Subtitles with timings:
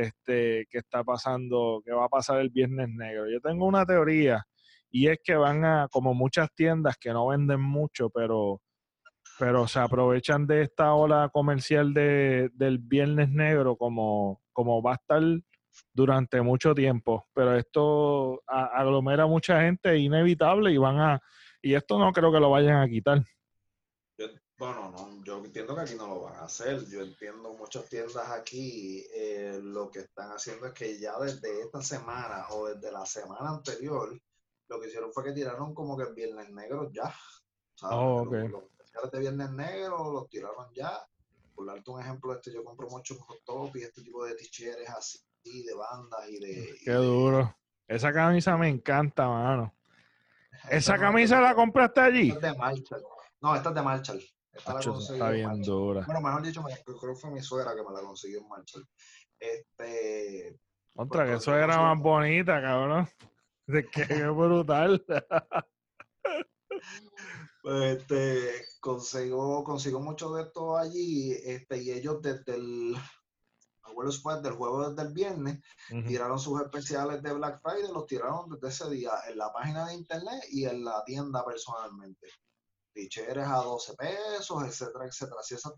[0.00, 3.30] este, que está pasando, que va a pasar el Viernes Negro.
[3.30, 4.44] Yo tengo una teoría
[4.90, 8.60] y es que van a, como muchas tiendas que no venden mucho, pero,
[9.38, 14.94] pero se aprovechan de esta ola comercial de, del Viernes Negro como, como va a
[14.96, 15.22] estar
[15.92, 17.26] durante mucho tiempo.
[17.32, 21.20] Pero esto aglomera mucha gente, es inevitable y van a,
[21.62, 23.22] y esto no creo que lo vayan a quitar.
[24.60, 26.84] Bueno, no, yo entiendo que aquí no lo van a hacer.
[26.86, 31.80] Yo entiendo muchas tiendas aquí eh, lo que están haciendo es que ya desde esta
[31.80, 34.20] semana o desde la semana anterior,
[34.68, 37.10] lo que hicieron fue que tiraron como que el Viernes Negro ya.
[37.84, 38.48] Oh, okay.
[38.48, 40.92] los, de Viernes Negro los tiraron ya.
[41.54, 43.16] Por darte un ejemplo, este yo compro mucho
[43.46, 46.74] top y este tipo de ticheres así, de bandas y de...
[46.84, 47.56] Qué duro.
[47.88, 49.74] Esa camisa me encanta, mano.
[50.70, 52.28] ¿Esa camisa la compraste allí?
[52.28, 53.02] Esta es de Marshall.
[53.40, 54.22] No, esta es de Marshall.
[54.60, 56.04] Esta la está bien dura.
[56.04, 58.86] Bueno, mejor dicho, creo que fue mi suegra que me la consiguió en Marshall.
[59.38, 60.60] Este.
[60.96, 63.08] Otra, que suegra más bonita, cabrón.
[63.66, 65.04] De qué brutal.
[67.62, 72.96] Pues este, consigo, consigo mucho de esto allí, este, y ellos desde el
[74.02, 75.58] después del juego desde el viernes,
[76.06, 79.94] tiraron sus especiales de Black Friday, los tiraron desde ese día en la página de
[79.94, 82.28] internet y en la tienda personalmente
[82.92, 85.42] ticheres a 12 pesos, etcétera, etcétera.
[85.42, 85.72] Si esas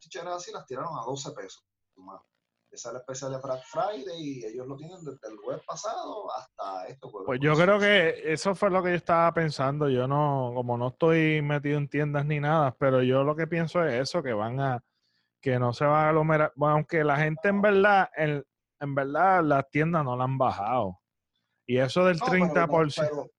[0.00, 1.64] ticheras así las tiraron a 12 pesos.
[2.70, 6.26] Esa es la especial de Black Friday y ellos lo tienen desde el jueves pasado
[6.34, 7.10] hasta esto.
[7.26, 9.90] Pues yo creo que eso fue lo que yo estaba pensando.
[9.90, 13.84] Yo no, como no estoy metido en tiendas ni nada, pero yo lo que pienso
[13.84, 14.82] es eso, que van a,
[15.42, 16.52] que no se va a aglomerar.
[16.56, 18.42] Bueno, aunque la gente en verdad, en,
[18.80, 20.98] en verdad las tiendas no la han bajado.
[21.66, 23.30] Y eso del 30% pero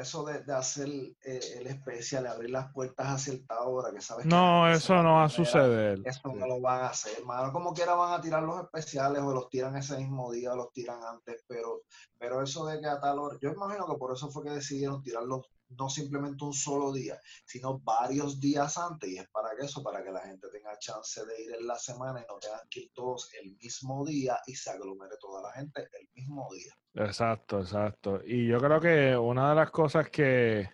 [0.00, 4.70] eso de, hacer eh, el especial, abrir las puertas a cierta hora, que sabes No,
[4.70, 6.00] eso no va a suceder.
[6.04, 7.52] Eso no lo van a hacer, hermano.
[7.52, 10.72] Como quiera van a tirar los especiales o los tiran ese mismo día o los
[10.72, 11.82] tiran antes, pero,
[12.18, 15.02] pero eso de que a tal hora, yo imagino que por eso fue que decidieron
[15.02, 15.46] tirarlos
[15.78, 19.10] no simplemente un solo día, sino varios días antes.
[19.10, 21.76] Y es para que eso, para que la gente tenga chance de ir en la
[21.76, 25.52] semana y no tengan que ir todos el mismo día y se aglomere toda la
[25.52, 26.72] gente el mismo día.
[26.94, 28.20] Exacto, exacto.
[28.24, 30.68] Y yo creo que una de las cosas que,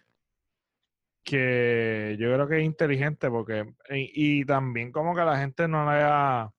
[1.23, 6.43] que yo creo que es inteligente, porque, y, también como que la gente no la
[6.43, 6.53] ha,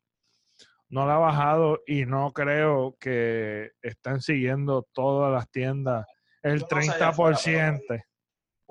[0.90, 6.06] no la ha bajado y no creo que estén siguiendo todas las tiendas
[6.44, 8.04] el 30%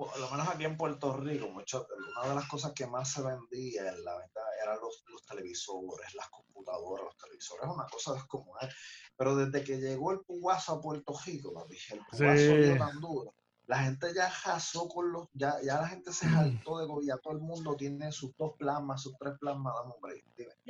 [0.01, 1.85] por lo menos aquí en Puerto Rico, mucho,
[2.17, 6.27] una de las cosas que más se vendía en la venta eran los, televisores, las
[6.29, 8.67] computadoras, los televisores, es una cosa descomunal.
[9.15, 13.35] Pero desde que llegó el pugazo a Puerto Rico, dije, el pugazo tan duro,
[13.67, 17.33] la gente ya jasó con los, ya, ya la gente se saltó de ya todo
[17.33, 20.25] el mundo tiene sus dos plasmas, sus tres plasmas, dame hombre.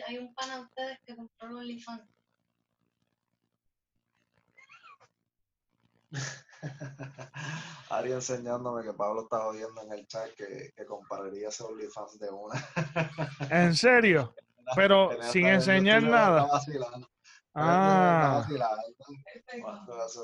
[0.08, 2.04] Hay un pan a ustedes que compró OnlyFans.
[7.90, 12.30] Ari enseñándome que Pablo está jodiendo en el chat que, que compararía ese OnlyFans de
[12.30, 12.64] una.
[13.50, 14.36] ¿En serio?
[14.76, 16.48] Pero sin enseñar nada.
[17.54, 18.46] Ah.
[18.46, 18.96] Está vacilando.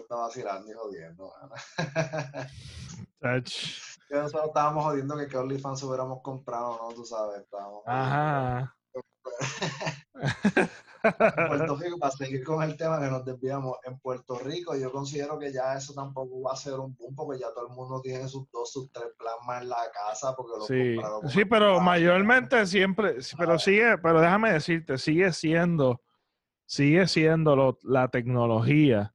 [0.10, 1.34] Vacilando y jodiendo.
[4.10, 6.88] nosotros estábamos jodiendo que, que OnlyFans hubiéramos comprado, ¿no?
[6.96, 7.84] Tú sabes, estábamos.
[7.86, 8.74] Ajá.
[11.48, 15.38] Puerto Rico, para seguir con el tema que nos desviamos, en Puerto Rico yo considero
[15.40, 18.28] que ya eso tampoco va a ser un boom porque ya todo el mundo tiene
[18.28, 23.18] sus dos, sus tres plasmas en la casa porque lo Sí, sí pero mayormente siempre,
[23.38, 23.60] pero ah.
[23.60, 26.02] sigue, pero déjame decirte, sigue siendo,
[26.66, 29.14] sigue siendo la tecnología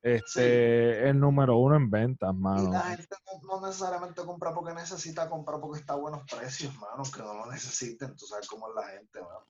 [0.00, 2.68] este el número uno en ventas, mano.
[2.68, 7.02] Y la gente no, necesariamente compra porque necesita comprar porque está a buenos precios, mano,
[7.14, 9.44] que no lo necesiten, tú sabes cómo es la gente, mano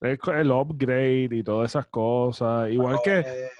[0.00, 2.70] el upgrade y todas esas cosas.
[2.70, 3.20] Igual que.
[3.20, 3.50] Eh,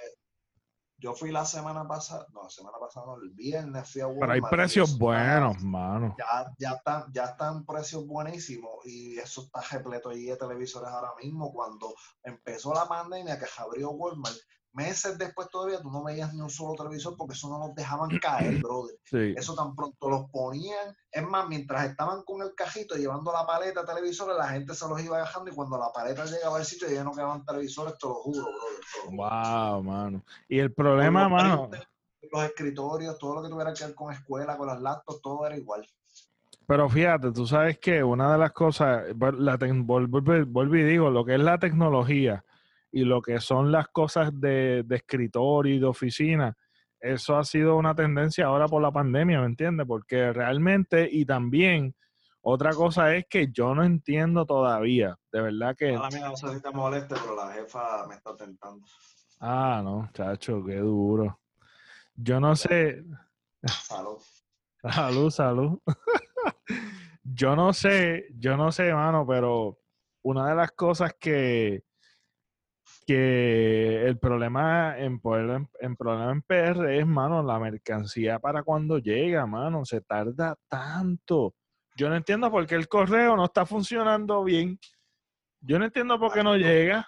[0.98, 4.20] yo fui la semana pasada, no, la semana pasada, no, el viernes fui a Walmart.
[4.20, 6.14] Pero hay precios buenos, mano.
[6.18, 11.12] Ya, ya, están, ya están precios buenísimos y eso está repleto allí de televisores ahora
[11.22, 11.52] mismo.
[11.52, 14.36] Cuando empezó la pandemia que abrió Walmart,
[14.72, 18.10] meses después todavía tú no veías ni un solo televisor porque eso no los dejaban
[18.18, 18.96] caer, brother.
[19.36, 20.96] Eso tan pronto los ponían.
[21.10, 25.02] Es más, mientras estaban con el cajito llevando la paleta televisores, la gente se los
[25.02, 28.14] iba dejando y cuando la paleta llegaba al sitio ya no quedaban televisores, te lo
[28.14, 29.16] juro, brother.
[29.16, 30.22] wow, mano.
[30.48, 31.70] Y el problema, mano.
[32.30, 35.56] los escritorios, todo lo que tuviera que ver con escuela, con las laptops, todo era
[35.56, 35.86] igual.
[36.70, 41.34] Pero fíjate, tú sabes que una de las cosas, la vuelvo y digo, lo que
[41.34, 42.44] es la tecnología,
[42.92, 46.56] y lo que son las cosas de, de escritorio y de oficina,
[47.00, 49.86] eso ha sido una tendencia ahora por la pandemia, ¿me entiendes?
[49.86, 51.94] Porque realmente, y también
[52.42, 55.94] Otra cosa es que yo no entiendo todavía, de verdad que...
[55.94, 58.86] A mí no sé si te moleste, pero la jefa me está tentando.
[59.40, 61.38] Ah, no, chacho, qué duro.
[62.14, 63.04] Yo no sé...
[63.64, 64.18] Salud.
[64.90, 65.78] Salud, salud.
[67.22, 69.78] yo no sé, yo no sé, mano, pero
[70.22, 71.84] una de las cosas que,
[73.06, 75.20] que el problema en,
[75.80, 81.54] en, problema en PR es, mano, la mercancía para cuando llega, mano, se tarda tanto.
[81.96, 84.78] Yo no entiendo por qué el correo no está funcionando bien.
[85.60, 87.06] Yo no entiendo por qué no llega.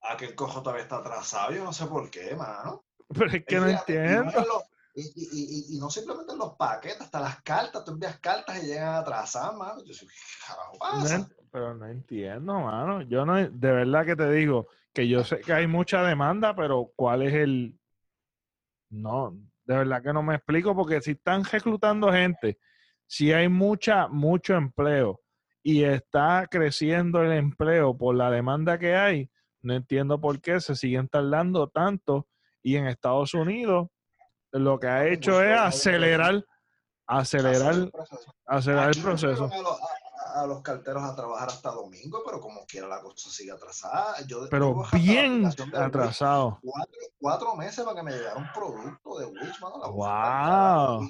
[0.00, 2.84] Aquel cojo todavía está atrasado, yo no sé por qué, mano.
[3.08, 4.64] Pero es que no entiendo.
[4.94, 8.96] Y, y, y, no simplemente los paquetes, hasta las cartas, tú envías cartas y llegan
[8.96, 9.82] atrasadas, mano.
[9.84, 9.94] Yo
[11.18, 13.00] No, pero no entiendo, mano.
[13.02, 16.90] Yo no, de verdad que te digo que yo sé que hay mucha demanda, pero
[16.96, 17.78] ¿cuál es el...?
[18.90, 22.58] No, de verdad que no me explico porque si están reclutando gente,
[23.06, 25.20] si hay mucha, mucho empleo
[25.62, 29.30] y está creciendo el empleo por la demanda que hay,
[29.62, 32.26] no entiendo por qué se siguen tardando tanto
[32.62, 33.88] y en Estados Unidos
[34.50, 36.44] lo que ha hecho es acelerar,
[37.06, 37.90] acelerar,
[38.46, 39.50] acelerar el proceso.
[40.34, 44.16] A los, carteros a trabajar hasta domingo, pero como quiera la cosa sigue atrasada.
[44.26, 46.60] Yo, pero bien atrasado.
[47.18, 51.08] Cuatro, meses para que me llegara un producto de Wish, wow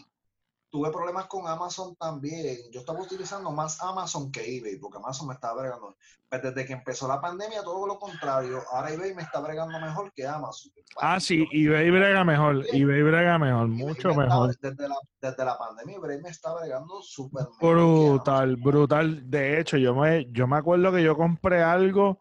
[0.72, 2.56] tuve problemas con Amazon también.
[2.72, 5.94] Yo estaba utilizando más Amazon que eBay, porque Amazon me estaba bregando.
[6.30, 8.62] Pero pues desde que empezó la pandemia, todo lo contrario.
[8.72, 10.72] Ahora eBay me está bregando mejor que Amazon.
[10.96, 12.64] Ah, sí, eBay brega mejor.
[12.72, 14.56] eBay brega mejor, mucho mejor.
[14.56, 19.30] desde, la, desde la pandemia, eBay me está bregando súper Brutal, brutal.
[19.30, 22.18] De hecho, yo me, yo me acuerdo que yo compré algo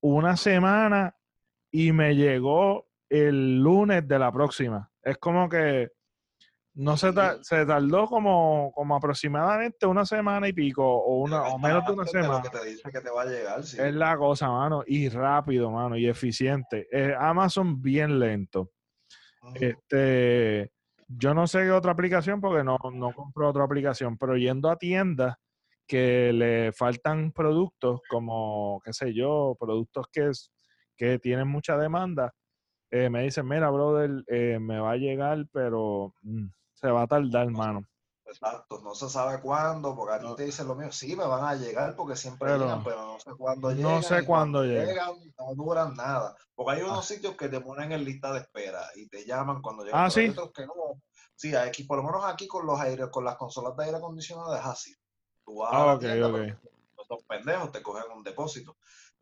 [0.00, 1.14] una semana
[1.70, 4.90] y me llegó el lunes de la próxima.
[5.02, 5.90] Es como que
[6.74, 11.84] no se, se tardó como, como aproximadamente una semana y pico, o una o menos
[11.86, 12.42] de una semana.
[13.78, 16.88] Es la cosa, mano, y rápido, mano, y eficiente.
[16.90, 18.70] Eh, Amazon bien lento.
[19.54, 20.70] Este,
[21.08, 24.76] yo no sé qué otra aplicación porque no, no compro otra aplicación, pero yendo a
[24.76, 25.36] tiendas
[25.86, 30.30] que le faltan productos como, qué sé yo, productos que,
[30.96, 32.32] que tienen mucha demanda,
[32.90, 36.46] eh, me dicen, mira, brother, eh, me va a llegar, pero mm,
[36.82, 37.84] se va a tardar, hermano.
[38.26, 41.44] Exacto, no se sabe cuándo, porque a ti te dicen lo mío, sí, me van
[41.44, 43.92] a llegar porque siempre llegan, pero no sé cuándo llegan.
[43.92, 45.16] No sé cuándo llegan.
[45.38, 46.34] No duran nada.
[46.54, 47.02] Porque hay unos ah.
[47.02, 50.04] sitios que te ponen en lista de espera y te llaman cuando llegan.
[50.04, 50.20] Ah, sí.
[50.20, 50.72] Hay otros que no.
[51.34, 54.54] Sí, aquí, por lo menos aquí con los aire, con las consolas de aire acondicionado
[54.56, 54.94] es así.
[55.44, 56.56] Tú vas ah, a la okay,
[57.28, 58.76] pendejos, te cogen un depósito.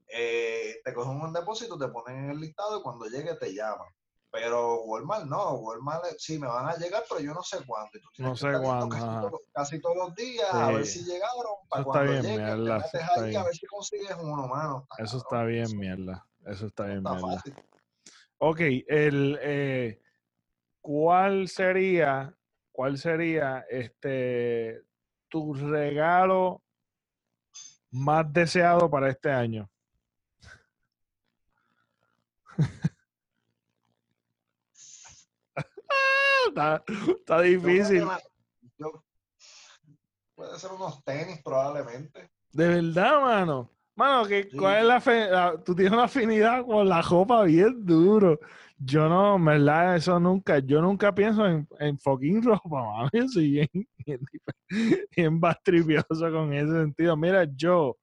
[0.06, 3.88] Eh, te cogen un depósito, te ponen en el listado y cuando llegue te llaman.
[4.32, 7.90] Pero Walmart no, Walmart sí me van a llegar, pero yo no sé cuándo.
[8.18, 9.40] no sé cuándo.
[9.52, 11.54] Casi, todos los días, a ver si llegaron.
[11.68, 12.84] Para eso está bien, mierda.
[13.16, 14.86] ahí, A ver si consigues uno, mano.
[14.98, 16.26] eso está bien, mierda.
[16.46, 17.42] Eso está bien, mierda.
[18.38, 20.00] Ok, el, eh,
[20.80, 22.34] ¿cuál sería,
[22.72, 24.82] cuál sería este
[25.28, 26.62] tu regalo
[27.90, 29.69] más deseado para este año?
[36.48, 38.04] Está, difícil.
[40.34, 42.30] puede ser unos tenis probablemente.
[42.52, 43.70] De verdad, mano.
[43.96, 44.26] Mano,
[44.56, 45.28] ¿cuál es la, fe,
[45.64, 48.40] Tú tienes una afinidad con la ropa bien duro.
[48.78, 50.58] Yo no, en verdad, eso nunca.
[50.58, 53.10] Yo nunca pienso en, en fucking ropa, mano.
[53.12, 53.68] Yo soy bien,
[54.06, 54.20] bien,
[55.14, 57.14] bien bastripioso con ese sentido.
[57.14, 57.98] Mira, yo,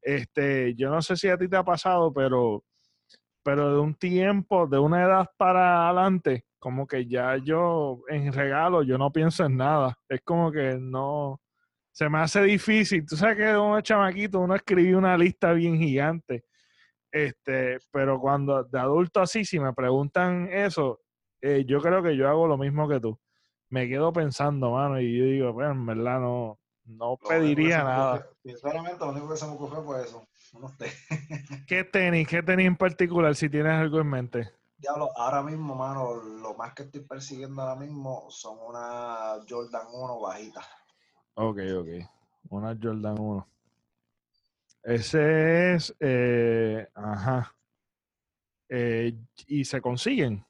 [0.00, 2.62] este, yo no sé si a ti te ha pasado, pero,
[3.42, 8.82] pero de un tiempo, de una edad para adelante, como que ya yo en regalo
[8.82, 9.98] yo no pienso en nada.
[10.08, 11.38] Es como que no,
[11.92, 13.04] se me hace difícil.
[13.04, 16.46] Tú sabes que uno chamaquito, uno escribe una lista bien gigante.
[17.12, 21.02] Este, pero cuando de adulto así, si me preguntan eso,
[21.42, 23.20] eh, yo creo que yo hago lo mismo que tú.
[23.68, 28.26] Me quedo pensando, mano, y yo digo, bueno, en verdad no, no pediría nada.
[28.42, 30.26] sinceramente, lo único que se me ocurrió fue eso.
[31.66, 32.26] ¿Qué tenis?
[32.26, 34.63] ¿Qué tenis en particular, si tienes algo en mente?
[34.84, 40.20] Diablo, ahora mismo, mano, lo más que estoy persiguiendo ahora mismo son una Jordan 1
[40.20, 40.60] bajita.
[41.36, 41.88] Ok, ok.
[42.50, 43.48] Una Jordan 1.
[44.82, 47.56] Ese es, eh, ajá.
[48.68, 50.44] Eh, ¿Y se consiguen?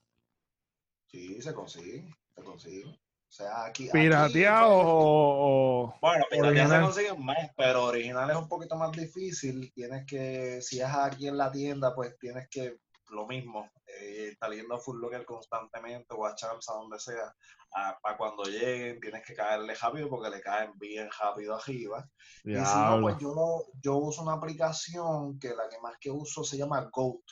[1.06, 2.88] Sí, se consiguen, se consiguen.
[2.88, 2.98] O
[3.28, 3.88] sea, aquí.
[3.92, 9.72] ¿Pirateado o, Bueno, pirateado se consiguen más, pero original es un poquito más difícil.
[9.72, 12.78] Tienes que, si es aquí en la tienda, pues tienes que
[13.10, 13.70] lo mismo,
[14.14, 17.35] eh, está yendo a Full Locker constantemente o a Champs, a donde sea,
[18.02, 22.09] para cuando lleguen tienes que caerle rápido porque le caen bien rápido arriba.
[22.44, 26.44] Y si no, pues yo, yo uso una aplicación que la que más que uso
[26.44, 27.23] se llama GOAT.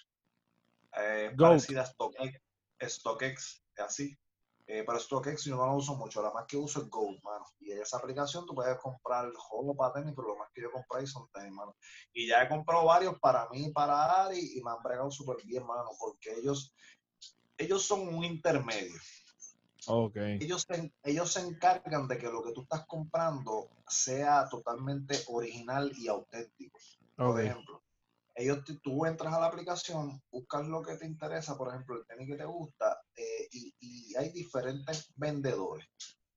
[0.96, 2.40] Eh, parecida a StockX,
[2.80, 4.18] StockX, así.
[4.66, 7.44] Eh, pero StockX yo no lo uso mucho, la más que uso es Gold, mano.
[7.58, 10.62] Y en esa aplicación tú puedes comprar el juego para tenis, pero lo más que
[10.62, 11.76] yo compré son tenis, mano.
[12.12, 15.36] Y ya he comprado varios para mí y para Ari y me han bregado súper
[15.44, 16.74] bien, mano, porque ellos,
[17.58, 18.98] ellos son un intermedio.
[19.84, 20.38] Okay.
[20.40, 25.92] Ellos, se, ellos se encargan de que lo que tú estás comprando sea totalmente original
[25.96, 26.78] y auténtico.
[27.16, 27.81] Por ejemplo,
[28.34, 32.28] ellos tú entras a la aplicación, buscas lo que te interesa, por ejemplo, el tenis
[32.28, 35.86] que te gusta, eh, y, hay diferentes vendedores.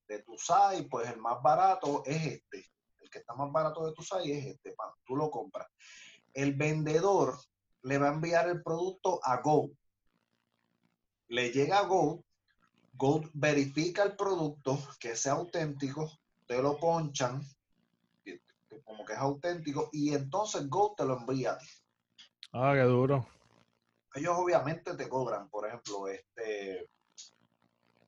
[0.08, 2.66] De tu site, pues el más barato es este.
[3.00, 4.76] El que está más barato de tu site es este,
[5.06, 5.68] tú lo compras.
[6.34, 7.38] El vendedor
[7.84, 9.72] le va a enviar el producto a Go.
[11.30, 12.24] Le llega a Go,
[12.94, 16.12] Go verifica el producto, que sea auténtico,
[16.46, 17.42] te lo ponchan,
[18.84, 21.68] como que es auténtico, y entonces Go te lo envía a ti.
[22.54, 23.28] Ah, qué duro.
[24.14, 26.88] Ellos obviamente te cobran, por ejemplo, este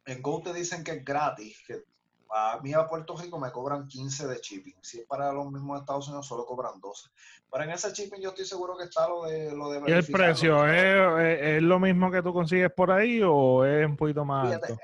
[0.08, 1.84] en Go te dicen que es gratis, que
[2.30, 4.76] a mí a Puerto Rico me cobran 15 de shipping.
[4.82, 7.10] Si es para los mismos Estados Unidos, solo cobran 12.
[7.52, 10.06] Pero en ese shipping yo estoy seguro que está lo de lo de ¿Y el
[10.06, 14.78] precio ¿es, lo mismo que tú consigues por ahí o es un poquito más alto?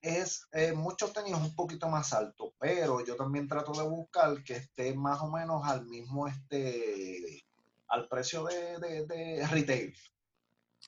[0.00, 4.54] Es, es muchos tenis un poquito más alto, pero yo también trato de buscar que
[4.54, 7.44] esté más o menos al mismo este
[7.92, 9.94] al precio de, retail.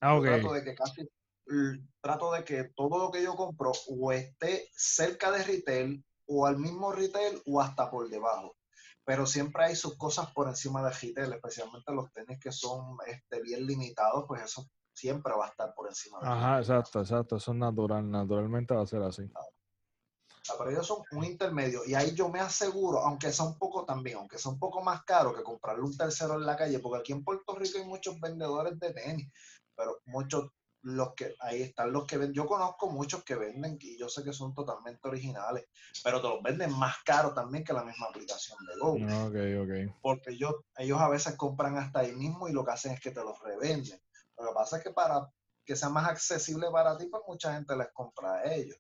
[0.01, 0.41] Ah, okay.
[0.41, 1.09] Trato de que casi
[2.01, 6.57] trato de que todo lo que yo compro o esté cerca de retail o al
[6.59, 8.57] mismo retail o hasta por debajo.
[9.05, 13.43] Pero siempre hay sus cosas por encima de retail, especialmente los tenis que son este,
[13.43, 17.53] bien limitados, pues eso siempre va a estar por encima de Ajá, exacto, exacto, eso
[17.53, 19.31] es natural, naturalmente va a ser así.
[20.59, 24.19] Pero ellos son un intermedio y ahí yo me aseguro, aunque sea un poco también,
[24.19, 27.13] aunque sea un poco más caro que comprarle un tercero en la calle, porque aquí
[27.13, 29.33] en Puerto Rico hay muchos vendedores de tenis,
[29.75, 30.51] pero muchos
[30.85, 32.35] los que ahí están los que venden.
[32.35, 35.67] Yo conozco muchos que venden y yo sé que son totalmente originales,
[36.03, 38.93] pero te los venden más caro también que la misma aplicación de Go.
[38.93, 39.35] Ok,
[40.03, 43.13] Porque ellos, ellos a veces compran hasta ahí mismo y lo que hacen es que
[43.13, 43.99] te los revenden.
[44.37, 45.27] Lo que pasa es que para
[45.65, 48.77] que sea más accesible para ti, pues mucha gente les compra a ellos.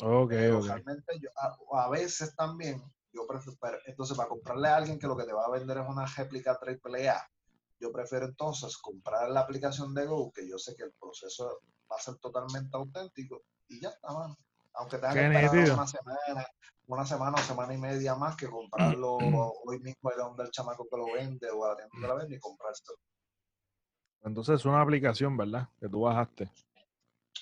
[0.00, 1.28] Ok, Realmente yo,
[1.74, 5.44] a, veces también, yo prefiero, entonces para comprarle a alguien que lo que te va
[5.44, 7.28] a vender es una réplica AAA
[7.80, 11.96] yo prefiero entonces comprar la aplicación de Go, que yo sé que el proceso va
[11.96, 14.36] a ser totalmente auténtico y ya está, mano.
[14.74, 16.46] Aunque tenga que esperar una semana,
[16.86, 19.18] una semana o semana y media más que comprarlo
[19.64, 22.14] hoy mismo de donde el chamaco que lo vende o a la tienda que la
[22.14, 22.98] vende y comprárselo.
[24.22, 25.68] Entonces es una aplicación, ¿verdad?
[25.80, 26.50] Que tú bajaste.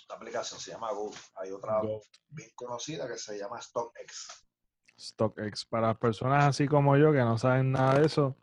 [0.09, 1.11] La aplicación se llama Go.
[1.37, 1.81] Hay otra
[2.29, 4.47] bien conocida que se llama StockX.
[4.99, 5.65] StockX.
[5.67, 8.37] Para personas así como yo que no saben nada de eso,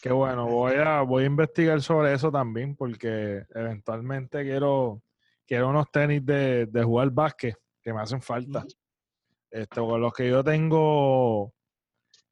[0.00, 5.02] Qué bueno, voy a, voy a investigar sobre eso también porque eventualmente quiero,
[5.46, 8.64] quiero unos tenis de, de jugar básquet que me hacen falta.
[9.50, 11.52] Este, con los que yo tengo,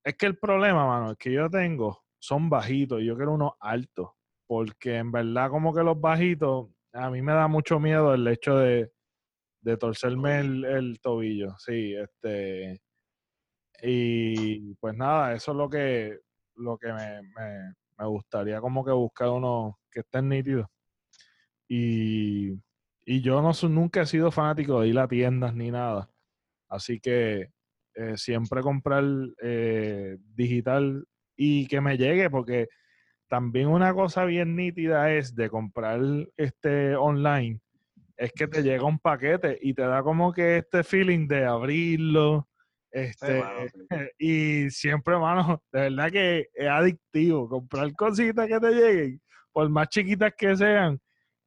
[0.02, 3.52] es que el problema, mano, es que yo tengo son bajitos y yo quiero unos
[3.60, 4.10] altos
[4.46, 8.56] porque en verdad como que los bajitos, a mí me da mucho miedo el hecho
[8.56, 8.92] de,
[9.60, 12.80] de torcerme el, el tobillo, sí, este,
[13.82, 16.20] y pues nada, eso es lo que
[16.56, 20.66] lo que me, me, gustaría como que buscar uno que estén nítidos.
[21.68, 22.52] Y,
[23.04, 26.10] y yo no nunca he sido fanático de ir a tiendas ni nada.
[26.68, 27.50] Así que
[27.94, 29.04] eh, siempre comprar
[29.42, 31.06] eh, digital
[31.36, 32.68] y que me llegue, porque
[33.30, 36.00] también una cosa bien nítida es de comprar
[36.36, 37.60] este online,
[38.16, 42.48] es que te llega un paquete y te da como que este feeling de abrirlo,
[42.90, 43.44] este,
[44.18, 47.48] y siempre, mano, de verdad que es adictivo.
[47.48, 49.22] Comprar cositas que te lleguen,
[49.52, 51.00] por más chiquitas que sean,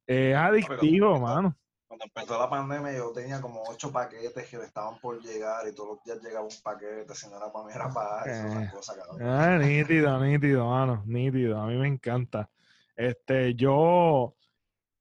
[0.06, 1.54] es adictivo, mano.
[1.94, 5.90] Cuando empezó la pandemia, yo tenía como ocho paquetes que estaban por llegar y todos
[5.90, 7.14] los días llegaba un paquete.
[7.14, 11.60] Si no era para mí, era para eh, cosa, ah, nítido, nítido, mano, nítido.
[11.60, 12.50] A mí me encanta.
[12.96, 14.34] Este, yo,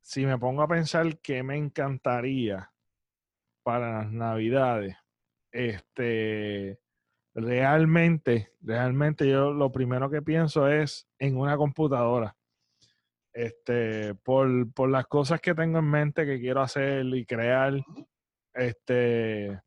[0.01, 2.71] si me pongo a pensar que me encantaría
[3.63, 4.95] para las navidades,
[5.51, 6.79] este,
[7.33, 12.37] realmente, realmente yo lo primero que pienso es en una computadora.
[13.33, 17.73] Este, por, las cosas que tengo en mente que quiero hacer y crear.
[18.53, 19.59] Este,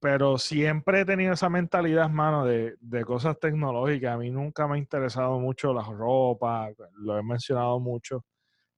[0.00, 4.14] pero siempre he tenido esa mentalidad, mano, de, de, cosas tecnológicas.
[4.14, 8.24] A mí nunca me ha interesado mucho la ropa, lo he mencionado mucho.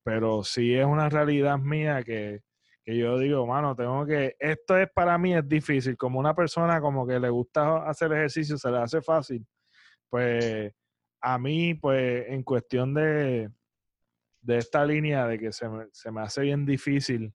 [0.04, 2.40] pero sí es una realidad mía que,
[2.85, 6.80] que yo digo, mano, tengo que, esto es para mí es difícil, como una persona
[6.80, 9.47] como que le gusta hacer ejercicio, se le hace fácil,
[10.09, 10.73] pues
[11.20, 13.50] a mí, pues en cuestión de,
[14.40, 17.35] de esta línea de que se me, se me hace bien difícil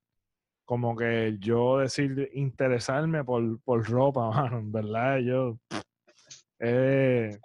[0.66, 5.58] como que yo decir interesarme por, por ropa, mano, en verdad, yo
[6.60, 7.38] eh,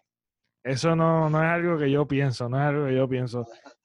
[0.64, 3.44] eso no, no es algo que yo pienso, no es algo que yo pienso.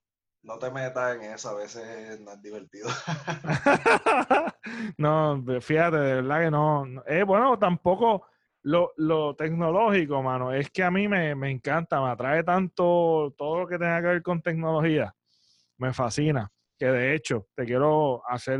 [0.47, 2.87] No te metas en eso, a veces no es divertido.
[4.99, 6.85] no, fíjate, de verdad que no.
[7.07, 8.27] Eh, bueno, tampoco
[8.61, 13.61] lo, lo, tecnológico, mano, es que a mí me, me, encanta, me atrae tanto todo
[13.61, 15.15] lo que tenga que ver con tecnología.
[15.77, 16.51] Me fascina.
[16.77, 18.59] Que de hecho, te quiero hacer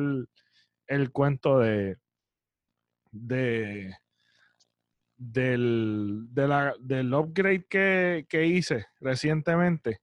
[0.88, 1.98] el cuento de,
[3.12, 3.94] de
[5.18, 10.02] del, de la, del upgrade que, que hice recientemente.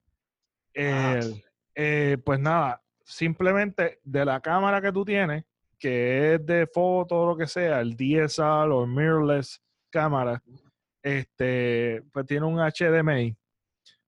[0.74, 5.44] Eh, pues nada, simplemente de la cámara que tú tienes,
[5.78, 10.42] que es de foto o lo que sea, el DSL o mirrorless cámara,
[11.02, 13.36] este, pues tiene un HDMI,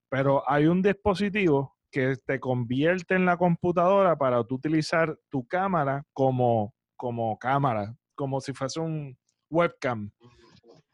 [0.08, 6.05] pero hay un dispositivo que te convierte en la computadora para tú utilizar tu cámara
[6.13, 9.17] como, como cámara, como si fuese un
[9.49, 10.11] webcam.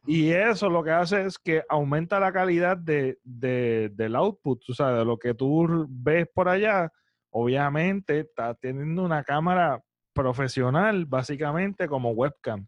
[0.04, 4.90] Y eso lo que hace es que aumenta la calidad de, del output, o sea,
[4.92, 6.92] de lo que tú ves por allá.
[7.30, 12.66] Obviamente está teniendo una cámara profesional, básicamente como webcam.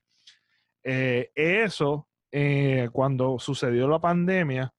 [0.83, 4.73] Eh, eso, eh, cuando sucedió la pandemia,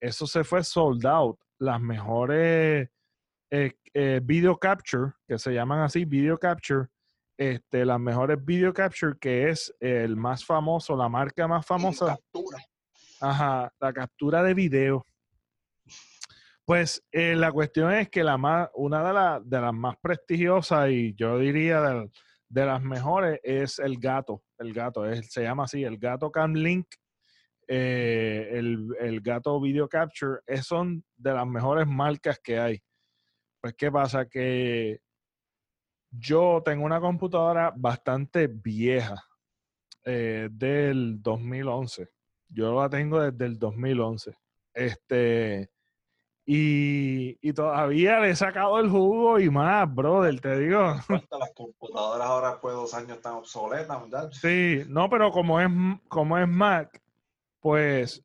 [0.00, 2.88] eso se fue sold out las mejores
[3.50, 6.88] eh, eh, video capture, que se llaman así, video capture,
[7.38, 12.06] este, las mejores video capture, que es el más famoso, la marca más famosa.
[12.06, 12.58] captura.
[13.20, 15.06] Ajá, la captura de video.
[16.64, 21.14] Pues eh, la cuestión es que la más, una de, de, las más prestigiosas y
[21.14, 22.10] yo diría de,
[22.48, 24.42] de, las mejores es el gato.
[24.56, 26.86] El gato, es, se llama así, el gato Cam Link
[27.72, 32.82] eh, el, gato Video Capture, es, son de las mejores marcas que hay.
[33.60, 34.28] Pues, ¿qué pasa?
[34.28, 34.98] Que
[36.10, 39.22] yo tengo una computadora bastante vieja,
[40.04, 42.08] eh, del 2011.
[42.48, 44.36] Yo la tengo desde el 2011.
[44.74, 45.70] Este,
[46.44, 50.80] y, y, todavía le he sacado el jugo y más, brother, te digo.
[51.38, 54.28] Las computadoras ahora después de dos años están obsoletas, ¿verdad?
[54.32, 55.68] Sí, no, pero como es,
[56.08, 57.00] como es Mac,
[57.60, 58.22] pues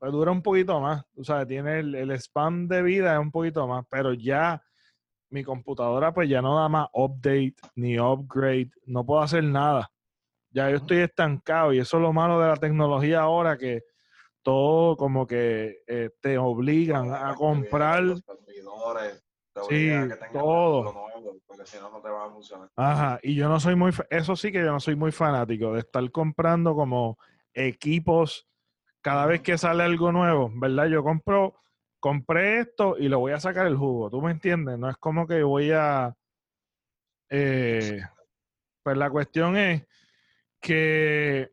[0.00, 1.04] dura un poquito más.
[1.16, 4.62] O sea, tiene el, el spam de vida es un poquito más, pero ya
[5.30, 9.90] mi computadora pues ya no da más update ni upgrade, no puedo hacer nada.
[10.50, 13.82] Ya yo estoy estancado y eso es lo malo de la tecnología ahora que
[14.42, 18.04] todo como que eh, te obligan a comprar
[19.68, 19.90] sí,
[20.32, 20.94] todo.
[21.46, 22.70] porque si no, no te va a funcionar.
[22.76, 25.80] Ajá, y yo no soy muy, eso sí que yo no soy muy fanático de
[25.80, 27.18] estar comprando como
[27.52, 28.46] equipos
[29.06, 30.88] cada vez que sale algo nuevo, ¿verdad?
[30.88, 31.04] Yo
[32.00, 34.80] compré esto y lo voy a sacar el jugo, ¿tú me entiendes?
[34.80, 36.12] No es como que voy a...
[37.30, 38.00] Eh,
[38.82, 39.86] pues la cuestión es
[40.60, 41.52] que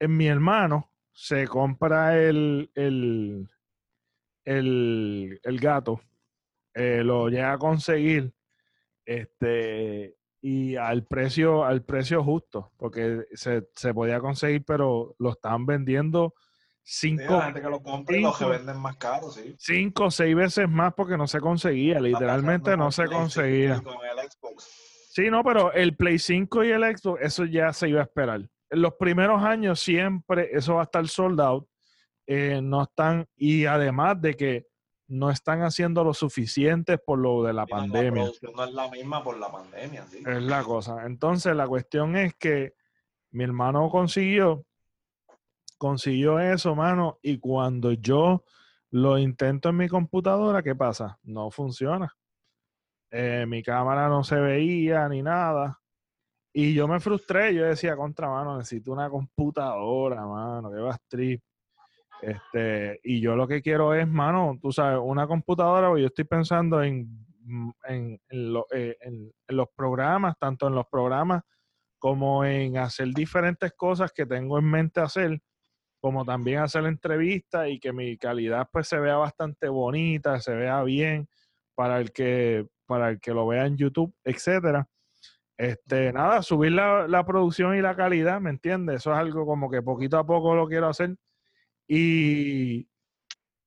[0.00, 3.48] en mi hermano se compra el, el,
[4.44, 6.00] el, el gato,
[6.74, 8.34] eh, lo llega a conseguir,
[9.04, 15.66] este, y al precio, al precio justo, porque se, se podía conseguir, pero lo estaban
[15.66, 16.34] vendiendo
[16.82, 19.54] cinco, que lo cinco, que venden más caro, sí.
[19.58, 23.82] cinco o seis veces más porque no se conseguía, literalmente no se conseguía.
[25.12, 28.48] Sí, no, pero el Play 5 y el Xbox, eso ya se iba a esperar.
[28.70, 31.68] En los primeros años siempre eso va a estar sold out.
[32.28, 34.66] Eh, no están, y además de que
[35.10, 38.30] no están haciendo lo suficiente por lo de la pandemia.
[38.42, 40.22] La no es la misma por la pandemia, ¿sí?
[40.24, 41.04] Es la cosa.
[41.04, 42.74] Entonces, la cuestión es que
[43.32, 44.64] mi hermano consiguió,
[45.78, 48.44] consiguió eso, mano, y cuando yo
[48.90, 51.18] lo intento en mi computadora, ¿qué pasa?
[51.24, 52.16] No funciona.
[53.10, 55.80] Eh, mi cámara no se veía ni nada.
[56.52, 60.96] Y yo me frustré, yo decía, contra mano, necesito una computadora, mano, que va a
[60.96, 61.42] strip.
[62.22, 66.82] Este, y yo lo que quiero es, mano, tú sabes, una computadora, yo estoy pensando
[66.82, 67.08] en,
[67.44, 68.20] mm, en,
[68.72, 71.42] eh, en, en, los programas, tanto en los programas
[71.98, 75.40] como en hacer diferentes cosas que tengo en mente hacer,
[76.00, 80.82] como también hacer entrevistas y que mi calidad pues se vea bastante bonita, se vea
[80.82, 81.28] bien
[81.74, 84.88] para el que, para el que lo vea en YouTube, etcétera.
[85.58, 88.96] Este, nada, subir la, la producción y la calidad, ¿me entiendes?
[88.96, 91.16] Eso es algo como que poquito a poco lo quiero hacer
[91.92, 92.88] y,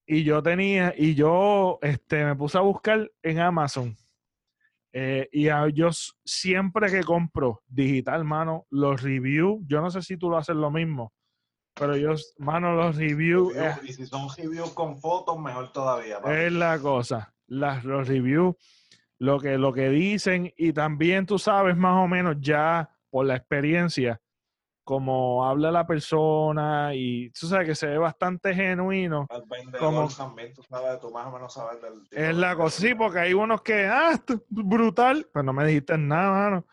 [0.08, 3.98] y yo tenía, y yo este, me puse a buscar en Amazon.
[4.94, 5.90] Eh, y yo
[6.24, 10.72] siempre que compro digital, mano, los reviews, yo no sé si tú lo haces lo
[10.72, 11.12] mismo,
[11.74, 13.54] pero yo, mano, los reviews.
[13.84, 16.20] y si son reviews con fotos, mejor todavía.
[16.26, 17.36] Es la cosa.
[17.48, 18.56] Las, los reviews,
[19.20, 23.36] lo que, lo que dicen, y también tú sabes más o menos ya por la
[23.36, 24.22] experiencia,
[24.84, 29.28] como habla la persona y tú sabes que se ve bastante genuino.
[29.80, 33.20] como, también, tú sabes, tú más o menos sabes del Es la cosa, sí, porque
[33.20, 34.20] hay unos que, ah,
[34.50, 36.66] brutal, pero no me dijiste nada, mano.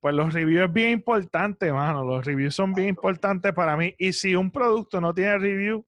[0.00, 2.04] Pues los reviews es bien importante, mano.
[2.04, 3.94] Los reviews son bien importantes para mí.
[3.98, 5.84] Y si un producto no tiene review,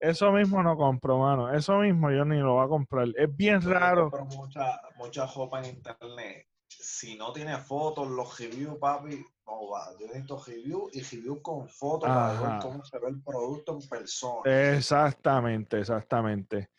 [0.00, 1.52] eso mismo no compro, mano.
[1.54, 3.06] Eso mismo yo ni lo voy a comprar.
[3.16, 4.10] Es bien raro.
[4.34, 6.48] mucha, mucha ropa en internet.
[6.80, 9.90] Si no tiene fotos, los reviews, papi, no va.
[9.98, 13.88] Yo necesito review y review con fotos para ver cómo se ve el producto en
[13.88, 14.74] persona.
[14.74, 16.70] Exactamente, exactamente.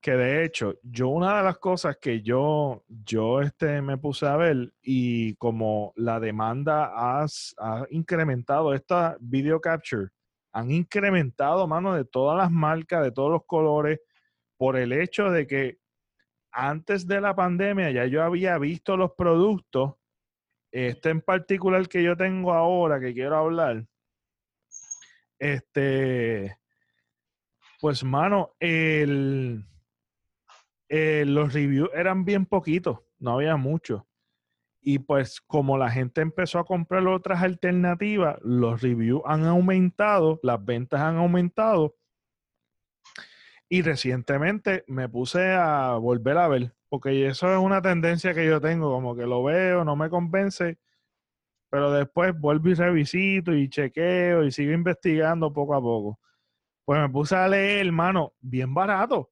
[0.00, 4.36] Que de hecho, yo una de las cosas que yo, yo este, me puse a
[4.36, 7.26] ver y como la demanda ha
[7.90, 10.08] incrementado, esta video capture,
[10.52, 14.00] han incrementado, mano, de todas las marcas, de todos los colores,
[14.56, 15.81] por el hecho de que
[16.52, 19.94] antes de la pandemia ya yo había visto los productos,
[20.70, 23.86] este en particular que yo tengo ahora, que quiero hablar,
[25.42, 26.56] este,
[27.80, 29.58] pues, mano, eh,
[31.26, 34.06] los reviews eran bien poquitos, no había mucho.
[34.80, 40.64] Y pues como la gente empezó a comprar otras alternativas, los reviews han aumentado, las
[40.64, 41.96] ventas han aumentado.
[43.72, 48.60] Y recientemente me puse a volver a ver, porque eso es una tendencia que yo
[48.60, 50.78] tengo, como que lo veo, no me convence,
[51.70, 56.20] pero después vuelvo y revisito y chequeo y sigo investigando poco a poco.
[56.84, 59.30] Pues me puse a leer, hermano, bien barato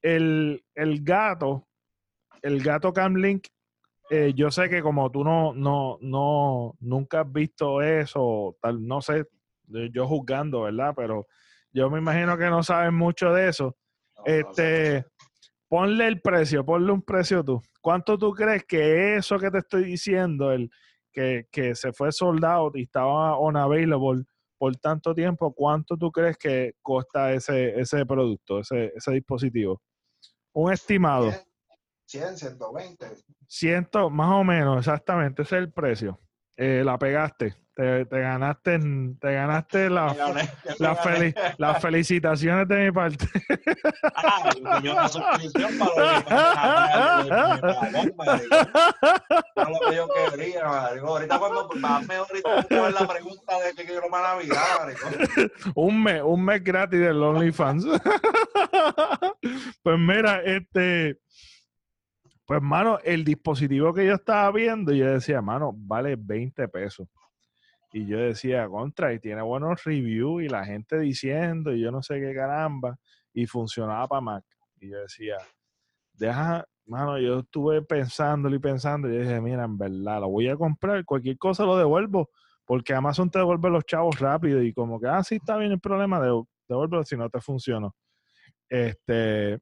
[0.00, 0.62] el,
[1.02, 1.66] gato,
[2.42, 3.48] el gato Camlink,
[4.10, 9.00] eh, yo sé que como tú no, no, no, nunca has visto eso, tal, no
[9.00, 9.26] sé,
[9.92, 10.94] yo juzgando, ¿verdad?
[10.96, 11.26] Pero
[11.72, 13.76] yo me imagino que no sabes mucho de eso.
[14.24, 15.04] este,
[15.68, 17.62] ponle el precio, ponle un precio tú.
[17.80, 20.70] ¿Cuánto tú crees que eso que te estoy diciendo, el
[21.12, 24.24] que, se fue soldado y estaba on available
[24.58, 29.80] por tanto tiempo, cuánto tú crees que cuesta ese, ese producto, ese, ese dispositivo?
[30.52, 31.32] Un estimado.
[32.04, 33.06] 100, 120.
[33.46, 36.20] 100, más o menos, exactamente, ese es el precio.
[36.56, 37.54] Eh, la pegaste.
[37.74, 38.78] Te, te, ganaste,
[39.20, 40.14] te ganaste la,
[40.78, 43.26] la las felicitaciones de mi parte.
[44.14, 44.50] Ah,
[44.82, 47.24] yo una suscripción para
[49.70, 51.06] lo que yo quería, marico.
[51.06, 55.08] Ahorita cuando más me ahorita la pregunta de que quiero para Navidad, marico.
[55.76, 57.86] un mes, un mes gratis del OnlyFans.
[59.82, 61.18] pues mira, este
[62.50, 67.06] pues, mano, el dispositivo que yo estaba viendo, yo decía, mano, vale 20 pesos.
[67.92, 72.02] Y yo decía, contra, y tiene buenos reviews y la gente diciendo, y yo no
[72.02, 72.98] sé qué caramba,
[73.32, 74.44] y funcionaba para Mac.
[74.80, 75.36] Y yo decía,
[76.14, 80.56] deja, mano, yo estuve pensándolo y pensando, y dije, mira, en verdad, lo voy a
[80.56, 82.30] comprar, cualquier cosa lo devuelvo,
[82.64, 85.78] porque Amazon te devuelve los chavos rápido, y como que, ah, sí, está bien el
[85.78, 86.32] problema, de,
[86.68, 87.90] devuélvelo si no te funciona.
[88.68, 89.60] Este,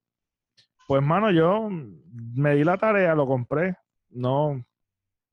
[0.89, 3.77] pues, mano, yo me di la tarea, lo compré.
[4.09, 4.65] No,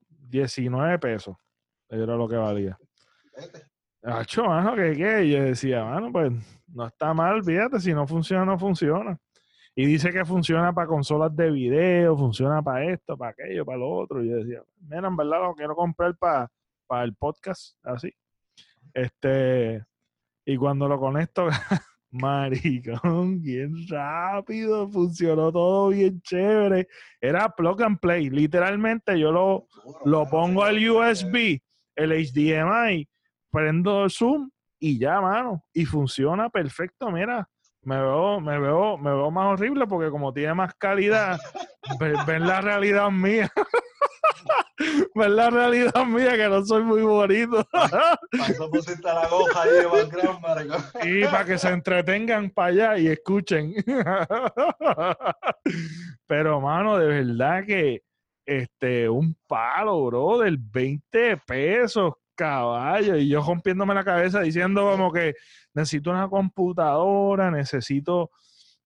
[0.09, 1.37] 19 pesos.
[1.87, 2.77] Era lo que valía.
[4.03, 5.29] Hacho, mano, que qué.
[5.29, 6.33] Yo decía, mano, pues
[6.67, 9.17] no está mal, fíjate, si no funciona, no funciona.
[9.73, 13.89] Y dice que funciona para consolas de video, funciona para esto, para aquello, para lo
[13.91, 14.21] otro.
[14.21, 16.49] Y yo decía, mira, en verdad lo quiero comprar para,
[16.85, 18.13] para el podcast, así.
[18.93, 19.85] Este,
[20.43, 21.47] y cuando lo conecto,
[22.15, 26.87] Maricón, bien rápido, funcionó todo bien chévere.
[27.19, 28.29] Era plug and play.
[28.29, 29.67] Literalmente yo lo,
[30.05, 31.59] lo pongo al USB,
[31.95, 33.07] el HDMI,
[33.51, 34.49] prendo el Zoom
[34.79, 35.63] y ya, mano.
[35.73, 37.49] Y funciona perfecto, mira.
[37.81, 41.37] Me veo, me veo, me veo más horrible porque como tiene más calidad,
[42.27, 43.51] ven la realidad mía.
[45.15, 47.65] ver la realidad mía que no soy muy bonito.
[49.03, 53.73] la goja ahí de Y para que se entretengan para allá y escuchen.
[56.27, 58.03] Pero, mano, de verdad que
[58.45, 63.17] este, un palo, bro, del 20 pesos, caballo.
[63.17, 65.35] Y yo rompiéndome la cabeza diciendo como que
[65.73, 68.31] necesito una computadora, necesito,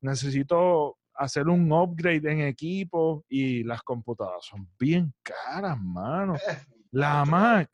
[0.02, 6.36] necesito hacer un upgrade en equipo y las computadoras son bien caras, mano.
[6.92, 7.70] La Mac.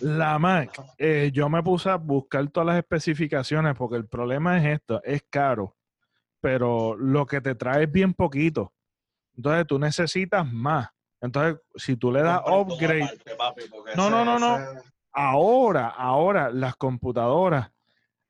[0.00, 4.80] La Mac, eh, yo me puse a buscar todas las especificaciones porque el problema es
[4.80, 5.76] esto, es caro,
[6.40, 8.72] pero lo que te trae es bien poquito.
[9.36, 10.88] Entonces tú necesitas más.
[11.20, 13.08] Entonces, si tú le das upgrade,
[13.96, 14.58] no, no, no, no.
[15.12, 17.70] Ahora, ahora las computadoras,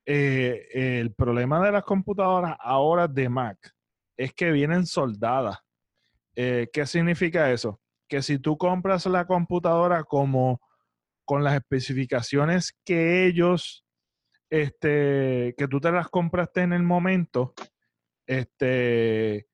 [0.06, 0.68] eh,
[1.00, 3.74] el problema de las computadoras ahora de Mac
[4.16, 5.58] es que vienen soldadas.
[6.36, 7.80] Eh, ¿Qué significa eso?
[8.08, 10.60] Que si tú compras la computadora como
[11.24, 13.84] con las especificaciones que ellos,
[14.48, 17.52] este, que tú te las compraste en el momento,
[18.26, 19.48] este,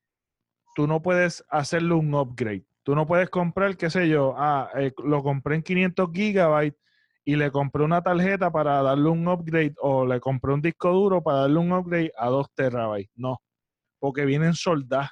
[0.75, 2.65] tú no puedes hacerle un upgrade.
[2.83, 6.79] Tú no puedes comprar, qué sé yo, ah, eh, lo compré en 500 gigabytes
[7.25, 11.21] y le compré una tarjeta para darle un upgrade o le compré un disco duro
[11.21, 13.11] para darle un upgrade a 2 terabytes.
[13.15, 13.41] No,
[13.99, 15.11] porque vienen soldadas.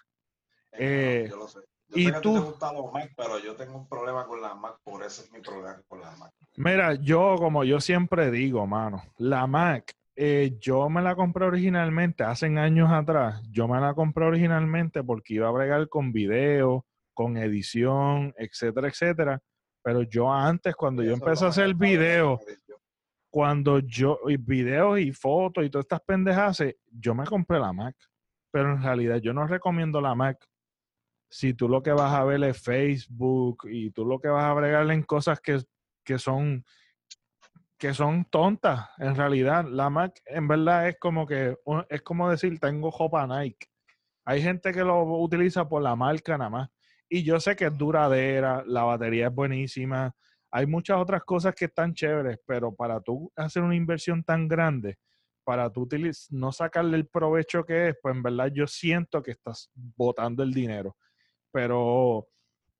[0.73, 1.59] Eh, yo lo sé.
[1.89, 4.41] Yo y sé que tú, te gustan los Mac, pero yo tengo un problema con
[4.41, 6.31] la Mac, por eso es mi problema con la Mac.
[6.55, 12.23] Mira, yo como yo siempre digo, mano, la Mac, eh, yo me la compré originalmente,
[12.23, 17.35] hace años atrás, yo me la compré originalmente porque iba a bregar con video, con
[17.35, 19.41] edición, etcétera, etcétera.
[19.83, 22.39] Pero yo antes, cuando yo empecé a hacer video,
[23.29, 27.95] cuando yo, y videos y fotos y todas estas pendejas, yo me compré la Mac.
[28.51, 30.45] Pero en realidad yo no recomiendo la Mac.
[31.29, 34.53] Si tú lo que vas a ver es Facebook y tú lo que vas a
[34.53, 35.61] bregarle en cosas que,
[36.03, 36.65] que son
[37.81, 39.65] que son tontas, en realidad.
[39.65, 41.57] La Mac en verdad es como que,
[41.89, 43.71] es como decir, tengo ropa Nike.
[44.23, 46.69] Hay gente que lo utiliza por la marca nada más.
[47.13, 50.15] Y yo sé que es duradera, la batería es buenísima,
[50.49, 54.97] hay muchas otras cosas que están chéveres, pero para tú hacer una inversión tan grande,
[55.43, 55.89] para tú
[56.29, 60.53] no sacarle el provecho que es, pues en verdad yo siento que estás botando el
[60.53, 60.95] dinero.
[61.51, 62.29] Pero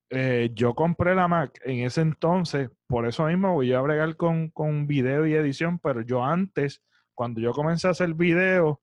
[0.10, 4.50] eh, yo compré la Mac en ese entonces, por eso mismo voy a bregar con,
[4.52, 6.82] con video y edición, pero yo antes,
[7.14, 8.80] cuando yo comencé a hacer video,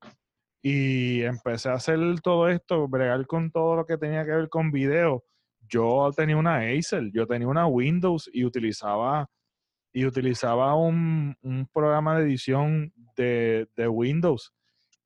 [0.61, 4.71] y empecé a hacer todo esto, bregar con todo lo que tenía que ver con
[4.71, 5.23] video
[5.69, 9.29] yo tenía una Acer, yo tenía una Windows y utilizaba,
[9.93, 11.35] y utilizaba un,
[11.73, 14.53] programa de edición de, Windows.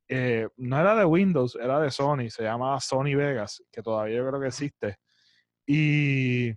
[0.08, 4.28] Eh, no era de Windows, era de Sony, se llamaba Sony Vegas, que todavía yo
[4.28, 4.96] creo que existe.
[5.66, 6.52] Y,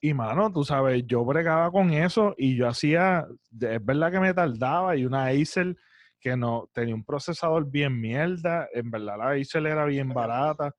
[0.00, 3.26] y mano, tú sabes, yo bregaba con eso y yo hacía,
[3.60, 5.76] es verdad que me tardaba y una Acer
[6.18, 10.74] que no tenía un procesador bien mierda, en verdad la Acer era bien barata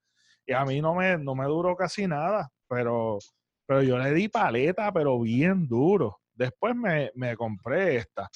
[0.47, 3.19] y a mí no me, no me duró casi nada, pero,
[3.65, 6.21] pero yo le di paleta, pero bien duro.
[6.33, 8.29] Después me, me compré esta.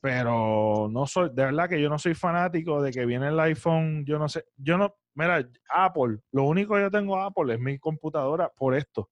[0.00, 4.04] Pero no soy, de verdad que yo no soy fanático de que viene el iPhone,
[4.06, 7.78] yo no sé, yo no, mira, Apple, lo único que yo tengo Apple es mi
[7.78, 9.10] computadora por esto,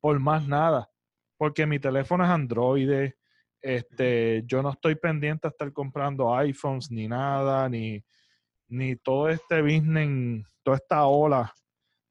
[0.00, 0.90] por más nada,
[1.38, 3.12] porque mi teléfono es Android,
[3.62, 8.02] este, yo no estoy pendiente a estar comprando iPhones ni nada, ni,
[8.66, 11.54] ni todo este business toda esta ola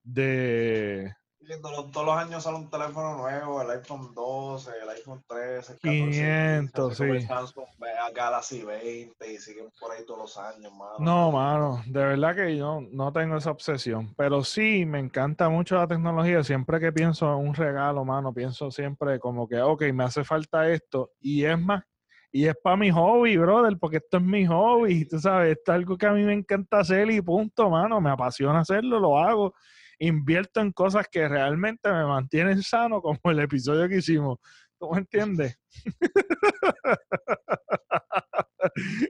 [0.04, 1.13] de...
[1.62, 6.98] Todos los años sale un teléfono nuevo, el iPhone 12, el iPhone 13, el 500,
[6.98, 7.22] sí.
[7.22, 7.65] Samsung
[8.13, 10.96] Galaxy 20 y siguen por ahí todos los años, mano.
[11.00, 15.76] No, mano, de verdad que yo no tengo esa obsesión, pero sí me encanta mucho
[15.76, 16.43] la tecnología.
[16.43, 20.67] Siempre que pienso en un regalo, mano, pienso siempre como que, ok, me hace falta
[20.70, 21.84] esto y es más
[22.32, 25.76] y es para mi hobby, brother, porque esto es mi hobby, tú sabes, esto es
[25.76, 29.54] algo que a mí me encanta hacer y punto, mano, me apasiona hacerlo, lo hago.
[30.00, 34.38] Invierto en cosas que realmente me mantienen sano, como el episodio que hicimos.
[34.80, 35.58] ¿Tú me entiendes?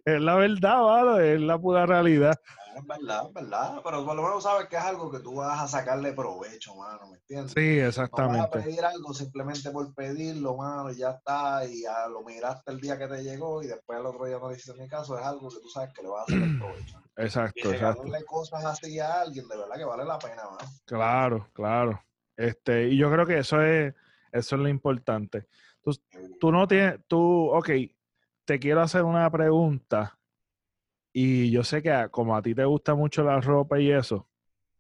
[0.06, 1.36] es la verdad, ¿vale?
[1.36, 2.40] Es la pura realidad
[2.78, 3.82] es verdad, es verdad.
[3.84, 7.08] Pero por lo menos sabes que es algo que tú vas a sacarle provecho, mano,
[7.10, 7.54] ¿me entiendes?
[7.54, 8.38] Sí, exactamente.
[8.38, 12.22] No vas a pedir algo simplemente por pedirlo, mano, y ya está, y ya lo
[12.22, 15.18] miraste el día que te llegó, y después el otro día no dices mi caso,
[15.18, 17.02] es algo que tú sabes que le vas a sacar provecho.
[17.18, 18.04] Exacto, y exacto.
[18.28, 20.72] cosas así a alguien, de verdad que vale la pena, mano.
[20.86, 22.04] Claro, claro.
[22.36, 23.94] Este, y yo creo que eso es,
[24.32, 25.48] eso es lo importante.
[25.82, 25.92] Tú,
[26.40, 27.70] tú no tienes, tú, ok,
[28.48, 30.18] te quiero hacer una pregunta
[31.12, 34.30] y yo sé que como a ti te gusta mucho la ropa y eso,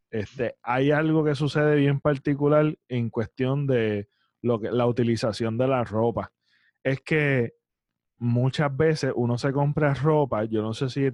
[0.10, 4.08] este, hay algo que sucede bien particular en cuestión de
[4.42, 6.32] lo que, la utilización de la ropa.
[6.82, 7.56] Es que
[8.20, 11.10] muchas veces uno se compra ropa, yo no sé si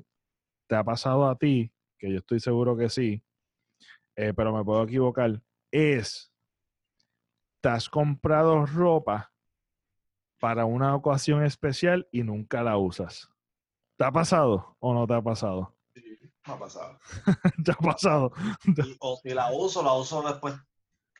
[0.67, 3.23] te ha pasado a ti, que yo estoy seguro que sí,
[4.15, 6.31] eh, pero me puedo equivocar, es,
[7.61, 9.32] te has comprado ropa
[10.43, 13.29] para una ocasión especial y nunca la usas.
[13.97, 15.73] ¿Te ha pasado o no te ha pasado?
[15.95, 16.03] Sí,
[16.45, 16.99] me ha pasado.
[17.63, 18.33] ¿Te ha pasado?
[18.99, 20.53] o si la uso, la uso después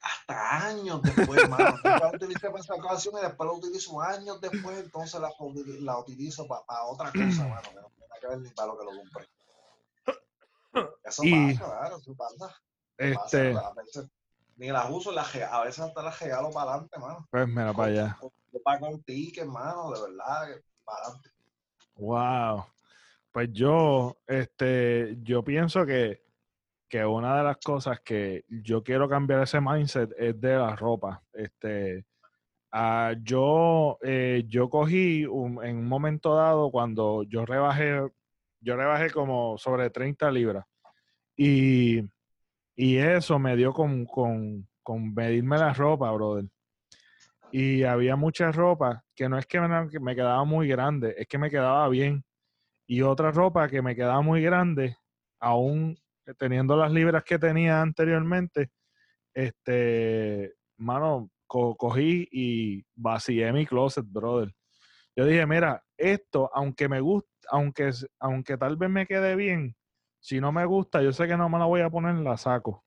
[0.01, 1.79] hasta años después, mano.
[1.81, 5.31] Yo la utilicé para esa ocasión y después la utilizo años después, entonces la,
[5.79, 8.83] la utilizo para, otra cosa, mano, que no tiene que ver ni para lo que
[8.83, 9.29] lo compré.
[11.05, 12.61] Eso Y- pasa, claro, eso pasa.
[12.97, 14.05] Este, Pasa, a veces
[14.57, 17.25] ni las uso, las, a veces hasta las regalo para adelante, mano.
[17.31, 18.19] pues mira para allá.
[18.63, 21.29] Para con tickets, mano, de verdad, para adelante.
[21.95, 22.65] Wow.
[23.31, 26.21] Pues yo, este, yo pienso que,
[26.87, 31.23] que una de las cosas que yo quiero cambiar ese mindset es de la ropa.
[31.33, 32.05] Este,
[32.71, 38.07] ah, yo, eh, yo cogí un- en un momento dado cuando yo rebajé,
[38.59, 40.65] yo rebajé como sobre 30 libras.
[41.35, 42.01] Y,
[42.75, 46.45] y eso me dio con, con, con medirme la ropa, brother.
[47.53, 51.27] Y había mucha ropa que no es que me, que me quedaba muy grande, es
[51.27, 52.25] que me quedaba bien.
[52.87, 54.97] Y otra ropa que me quedaba muy grande,
[55.39, 55.97] aún
[56.39, 58.71] teniendo las libras que tenía anteriormente,
[59.33, 64.53] este, mano, co- cogí y vacié mi closet, brother.
[65.15, 69.75] Yo dije, mira, esto, aunque me gusta, aunque, aunque tal vez me quede bien,
[70.21, 72.85] si no me gusta, yo sé que no me la voy a poner, la saco.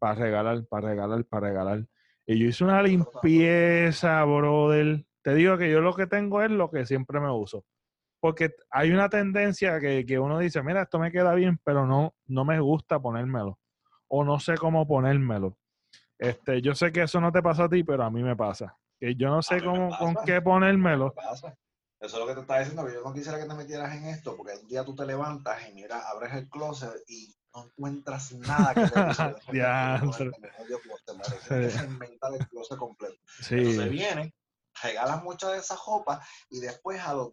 [0.00, 1.86] Para regalar, para regalar, para regalar.
[2.26, 5.04] Y yo hice una limpieza, brother.
[5.22, 7.64] Te digo que yo lo que tengo es lo que siempre me uso.
[8.20, 12.14] Porque hay una tendencia que, que uno dice, mira, esto me queda bien, pero no,
[12.26, 13.58] no me gusta ponérmelo.
[14.08, 15.58] O no sé cómo ponérmelo.
[16.18, 18.76] Este, yo sé que eso no te pasa a ti, pero a mí me pasa.
[18.98, 21.12] Que yo no sé cómo, con ¿Qué ponérmelo.
[21.12, 21.54] pasa?
[22.00, 24.04] Eso es lo que te estaba diciendo, que yo no quisiera que te metieras en
[24.06, 28.32] esto, porque un día tú te levantas y mira, abres el closet y no encuentras
[28.32, 28.90] nada que te
[31.78, 33.16] que inventar el closet completo.
[33.40, 34.32] Sí, Entonces vienes,
[34.82, 37.32] regalas muchas de esas ropa y después a los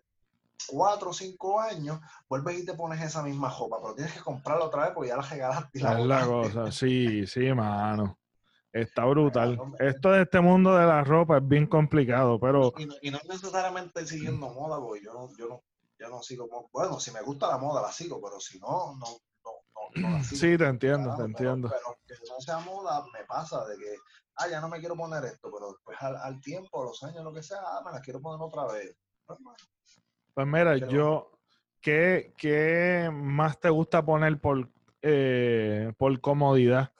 [0.68, 4.66] cuatro o cinco años vuelves y te pones esa misma ropa, pero tienes que comprarla
[4.66, 5.80] otra vez porque ya la regalaste.
[5.80, 6.60] y la es la botaste.
[6.60, 6.72] cosa.
[6.72, 8.18] Sí, sí, mano.
[8.74, 9.60] Está brutal.
[9.80, 13.18] Esto de este mundo de la ropa es bien complicado, pero Y, no- y no
[13.18, 15.64] es necesariamente siguiendo moda, porque yo no, yo no,
[16.00, 19.08] yo no sigo Bueno, si me gusta la moda, la sigo, pero si no, no,
[19.96, 21.70] no, sí, te entiendo, te pero- entiendo.
[21.70, 23.96] Pero, que no sea moda, me pasa de que,
[24.38, 27.24] ah, ya no me quiero poner esto, pero después al, al tiempo, a los años,
[27.24, 28.96] lo que sea, ah, me la quiero poner otra vez.
[29.26, 29.40] Pues,
[30.34, 31.32] Pues mira, yo,
[31.82, 34.70] ¿qué, qué más te gusta poner por,
[35.02, 36.92] eh, por comodidad?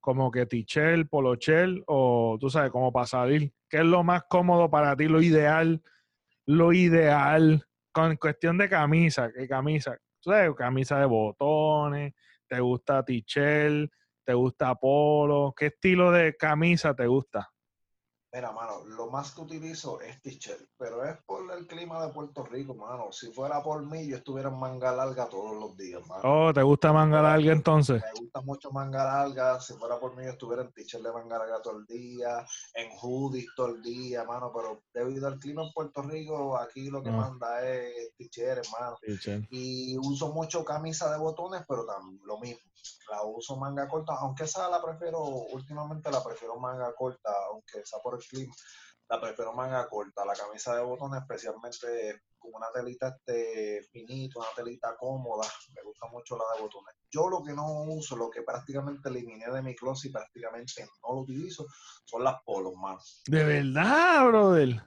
[0.00, 3.52] Como que tichel, polochel o tú sabes, como para salir.
[3.68, 5.82] ¿Qué es lo más cómodo para ti, lo ideal?
[6.46, 9.98] Lo ideal con cuestión de camisa, ¿qué camisa?
[10.20, 12.14] Tú sabes, camisa de botones,
[12.48, 13.90] te gusta tichel,
[14.24, 17.50] te gusta polo, ¿qué estilo de camisa te gusta?
[18.30, 22.44] Mira, mano, lo más que utilizo es t-shirt, pero es por el clima de Puerto
[22.44, 23.10] Rico, mano.
[23.10, 26.20] Si fuera por mí, yo estuviera en manga larga todos los días, mano.
[26.24, 28.02] Oh, ¿te gusta manga larga entonces?
[28.02, 29.58] Me gusta mucho manga larga.
[29.62, 32.90] Si fuera por mí, yo estuviera en t-shirt de manga larga todo el día, en
[33.00, 34.52] hoodies todo el día, mano.
[34.54, 37.12] Pero debido al clima en Puerto Rico, aquí lo que Ah.
[37.12, 38.98] manda es t-shirt, hermano.
[39.00, 39.48] Tichel.
[39.50, 42.60] Y uso mucho camisa de botones, pero también lo mismo.
[43.10, 48.00] La uso manga corta, aunque esa la prefiero, últimamente la prefiero manga corta, aunque sea
[48.00, 48.54] por el clima.
[49.08, 54.48] La prefiero manga corta, la camisa de botones, especialmente con una telita este, finita, una
[54.54, 55.48] telita cómoda.
[55.74, 56.94] Me gusta mucho la de botones.
[57.10, 61.14] Yo lo que no uso, lo que prácticamente eliminé de mi closet y prácticamente no
[61.14, 61.64] lo utilizo,
[62.04, 62.98] son las polos, mano.
[63.26, 64.82] De verdad, brother.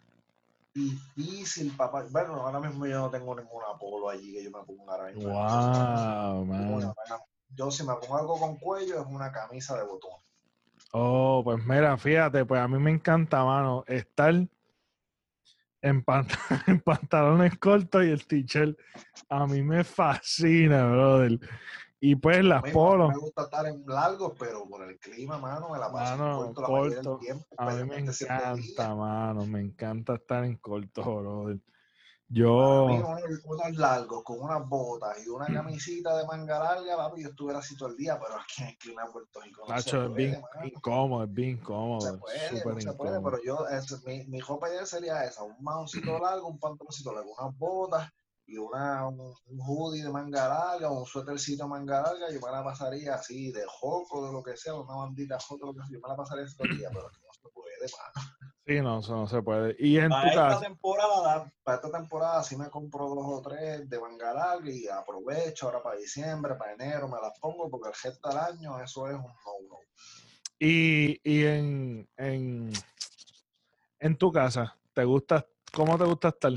[0.73, 2.06] Difícil, papá.
[2.10, 5.30] Bueno, ahora mismo yo no tengo ninguna polo allí que yo me ponga ahora mismo.
[5.30, 6.93] Wow, man.
[7.55, 10.11] Yo si me pongo algo con cuello es una camisa de botón.
[10.93, 14.33] Oh, pues mira, fíjate, pues a mí me encanta, mano, estar
[15.81, 16.37] en, pant-
[16.67, 18.77] en pantalones cortos y el t-shirt.
[19.29, 21.39] A mí me fascina, brother.
[21.99, 25.77] Y pues las polos, Me gusta estar en largos, pero por el clima, mano, me
[25.77, 27.19] la paso en corto la mayoría del corto.
[27.19, 27.45] tiempo.
[27.57, 31.59] a mí me encanta, mano, me encanta estar en corto, brother.
[32.34, 37.24] Yo, mí, unos, unos largos con unas botas y una camisita de manga larga, papi,
[37.24, 39.67] yo estuviera así todo el día, pero aquí en el clima de Puerto Rico no
[39.76, 40.41] es bien
[40.76, 42.39] incómodo, es bien incómodo, se puede,
[42.82, 46.60] se puede, pero yo, es- mi, mi ropa ideal sería esa, un maoncito largo, un
[46.60, 48.10] pantaloncito largo, unas botas
[48.46, 52.63] y una, un, hoodie de manga larga, un suétercito de manga larga, yo me la
[52.63, 56.00] pasaría así, de joco, de lo que sea, una bandita joco, lo que sea, yo
[56.02, 58.28] me la pasaría así todo el día, pero aquí no se puede, mano.
[58.65, 59.76] Sí, no, eso no se puede.
[59.80, 63.89] Y en Para tu esta temporada, para esta temporada sí me compro dos o tres
[63.89, 67.96] de manga larga y aprovecho ahora para diciembre, para enero, me las pongo porque el
[68.04, 69.79] resto del año eso es un no-no.
[70.60, 72.71] y, y en, en,
[74.00, 76.54] en tu casa, ¿te gusta, cómo te gusta estar?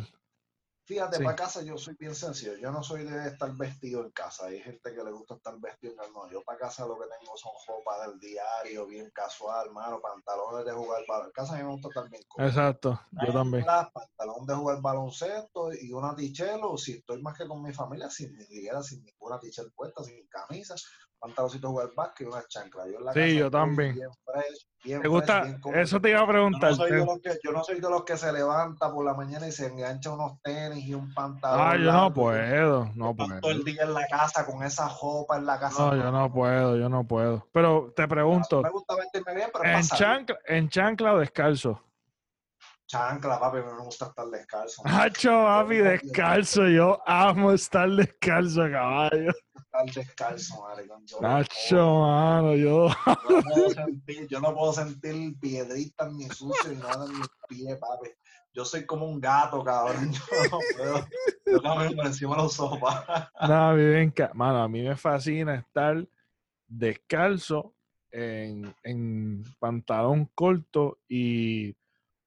[0.87, 1.25] Fíjate, Sí.
[1.25, 2.57] para casa yo soy bien sencillo.
[2.59, 4.47] Yo no soy de estar vestido en casa.
[4.47, 6.11] Hay gente que le gusta estar vestido en casa.
[6.13, 10.67] No, yo para casa lo que tengo son ropa del diario, bien casual, mano, pantalones
[10.67, 11.25] de jugar baloncesto.
[11.27, 12.49] En casa a mí me gusta estar bien cómodo.
[12.51, 13.65] Exacto, yo también.
[13.65, 16.77] Pantalón de jugar baloncesto y una tichelo.
[16.77, 20.27] Si estoy más que con mi familia, sin ni siquiera sin ninguna tichel puesta, sin
[20.29, 20.75] camisa,
[21.25, 22.87] pantaloncito de jugar básquet y una chancla.
[22.87, 23.95] Yo en la Sí, casa yo también.
[23.95, 25.43] Bien fresh, bien ¿Te fresh, gusta?
[25.43, 25.61] bien.
[25.75, 26.71] Eso te iba a Yo preguntar.
[26.71, 29.05] no, soy ¿te- de los que, yo no soy de los que se levanta por
[29.07, 31.67] la mañana y se engancha unos tenis y un pantalón.
[31.67, 33.41] Ah, yo no puedo, no puedo.
[33.41, 35.83] todo el día en la casa con esa ropa en la casa.
[35.83, 37.49] No, yo no puedo, yo no puedo.
[37.53, 41.81] Pero te pregunto, Me gusta vestirme bien, pero ¿en chancla, ¿en chancla o descalzo?
[42.87, 44.83] Chancla, papi, me gusta estar descalzo.
[44.85, 46.69] Hacho, papi, descalzo.
[46.69, 49.33] Yo amo estar descalzo, caballo.
[49.75, 51.05] Estar descalzo, maricón.
[51.07, 52.89] Yo, no Nacho, mano, yo.
[52.89, 52.95] yo
[53.31, 57.77] no puedo sentir, yo no puedo sentir piedritas ni sucio ni nada en mis pies,
[57.79, 58.11] papi.
[58.53, 60.13] Yo soy como un gato, cabrón.
[60.13, 60.21] Yo
[60.51, 61.07] no puedo.
[61.45, 63.05] Yo camino por encima de los sofás.
[63.49, 66.07] No, a mí me Mano, a mí me fascina estar
[66.69, 67.75] descalzo
[68.13, 71.75] en, en pantalón corto y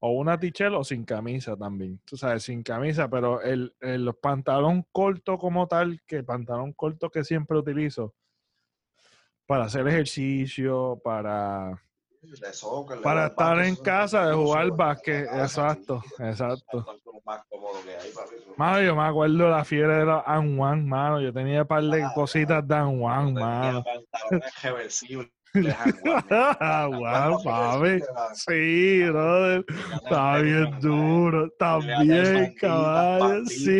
[0.00, 2.00] o una tichel o sin camisa también.
[2.04, 7.10] Tú sabes, sin camisa, pero el, el pantalón corto como tal, que el pantalón corto
[7.10, 8.14] que siempre utilizo
[9.46, 11.82] para hacer ejercicio, para,
[12.52, 15.26] soccer, para estar en casa, de jugar básquet.
[15.32, 16.86] la Exacto, exacto.
[17.24, 18.36] Más cómodo que hay, papi.
[18.36, 21.20] Eso- Mano, yo me acuerdo de la fiebre de los Anwan, mano.
[21.20, 23.82] Yo tenía un par de Ah, cositas de Anwan, mano.
[23.84, 25.30] pantalones reversibles.
[25.54, 28.02] De Hanwha, Guau, papi.
[28.34, 29.64] Sí, brother.
[29.94, 31.46] Está bien duro.
[31.46, 33.44] Está bien, caballo.
[33.46, 33.78] Sí.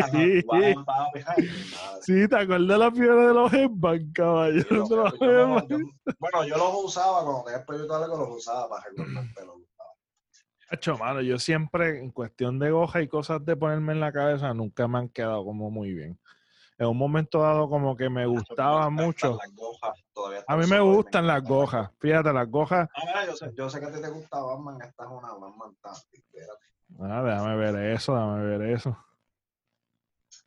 [2.03, 4.65] Sí, ¿te acuerdas de la fiebre de los headbands, caballo?
[6.19, 9.61] Bueno, yo los usaba cuando tenía el pelo largo, los usaba para recordar el pelo.
[10.71, 14.53] Hacho, mano, yo siempre, en cuestión de goja y cosas de ponerme en la cabeza,
[14.53, 16.19] nunca me han quedado como muy bien.
[16.79, 19.37] En un momento dado, como que me gustaba mucho.
[20.47, 21.91] A mí me gustan las gojas.
[21.99, 22.89] Fíjate, las gojas.
[22.95, 25.77] Ah, yo, sé, que a ti te gusta Batman, esta es una Batman.
[27.01, 28.97] Ah, déjame ver eso, déjame ver eso.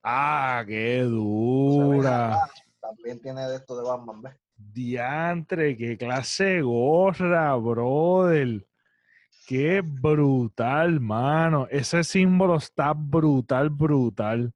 [0.02, 2.50] Ah, qué dura.
[2.80, 4.36] También tiene de esto de Batman, ¿ves?
[4.56, 8.66] Diantre, qué clase de gorra, brother.
[9.48, 11.68] Qué brutal, mano.
[11.70, 14.54] Ese símbolo está brutal, brutal.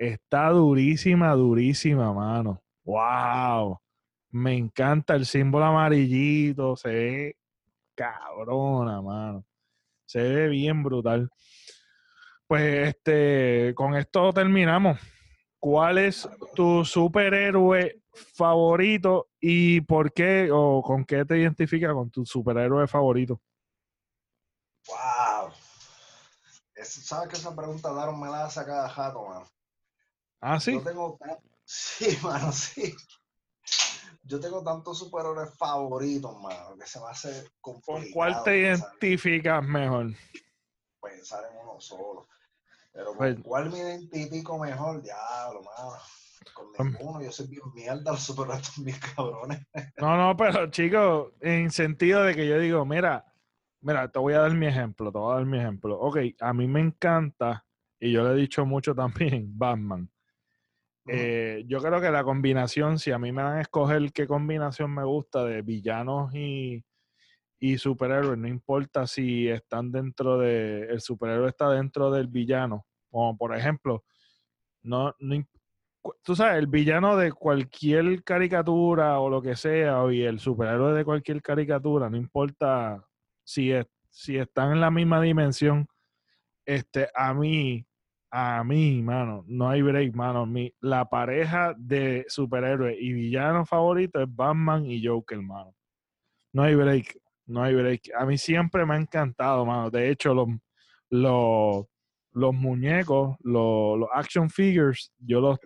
[0.00, 2.62] Está durísima, durísima, mano.
[2.84, 3.78] Wow.
[4.30, 6.74] Me encanta el símbolo amarillito.
[6.74, 7.36] Se ve
[7.94, 9.44] cabrona, mano.
[10.06, 11.28] Se ve bien brutal.
[12.46, 14.98] Pues este, con esto terminamos.
[15.58, 18.00] ¿Cuál es tu superhéroe
[18.34, 23.42] favorito y por qué o con qué te identifica con tu superhéroe favorito?
[24.88, 25.52] ¡Wow!
[26.74, 29.46] Es- ¿Sabes que esa pregunta Daron me la hace cada jato, mano?
[30.40, 30.72] Ah, sí.
[30.72, 31.16] Yo tengo.
[31.20, 32.94] tan- Sí, mano, sí.
[34.24, 38.12] Yo tengo tantos superhéroes favoritos, mano, que se me hace ¿Con complicado.
[38.12, 40.10] cuál te identificas mejor?
[41.00, 42.26] Pensar en uno solo.
[42.92, 45.00] Pero ¿con Pues- cuál me identifico mejor?
[45.02, 45.92] Diablo, mano.
[46.54, 49.60] Con ninguno, yo soy bien mierda, los superhéroes son bien cabrones.
[49.98, 53.32] No, no, pero chicos, en sentido de que yo digo, mira,
[53.80, 55.98] mira, te voy a dar mi ejemplo, te voy a dar mi ejemplo.
[56.00, 57.64] Ok, a mí me encanta,
[58.00, 60.10] y yo le he dicho mucho también, Batman.
[61.06, 64.94] Eh, yo creo que la combinación, si a mí me dan a escoger qué combinación
[64.94, 66.84] me gusta de villanos y,
[67.58, 73.36] y superhéroes, no importa si están dentro de, el superhéroe está dentro del villano, como
[73.36, 74.04] por ejemplo,
[74.82, 75.44] no, no
[76.22, 81.04] tú sabes, el villano de cualquier caricatura o lo que sea, y el superhéroe de
[81.04, 83.04] cualquier caricatura, no importa
[83.44, 85.86] si, es- si están en la misma dimensión,
[86.66, 87.86] este, a mí,
[88.30, 90.46] a mí, mano, no hay break, mano.
[90.46, 95.74] Mi, la pareja de superhéroes y villanos favoritos es Batman y Joker, mano.
[96.52, 98.10] No hay break, no hay break.
[98.16, 99.90] A mí siempre me ha encantado, mano.
[99.90, 100.48] De hecho, los,
[101.10, 105.58] los, muñecos, los, action figures, yo los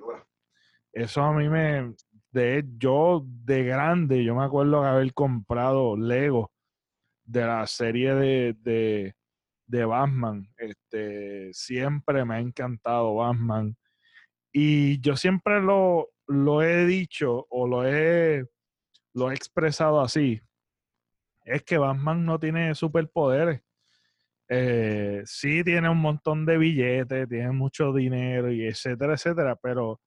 [0.92, 1.94] eso a mí me.
[2.30, 6.50] De, yo de grande, yo me acuerdo de haber comprado Lego
[7.24, 9.14] de la serie de,
[9.66, 10.48] de Batman.
[10.56, 13.76] Este, siempre me ha encantado Batman.
[14.52, 18.46] Y yo siempre lo, lo he dicho o lo he,
[19.14, 20.40] lo he expresado así.
[21.44, 23.62] Es que Batman no tiene superpoderes.
[24.48, 30.00] Eh, sí tiene un montón de billetes, tiene mucho dinero y etcétera, etcétera, pero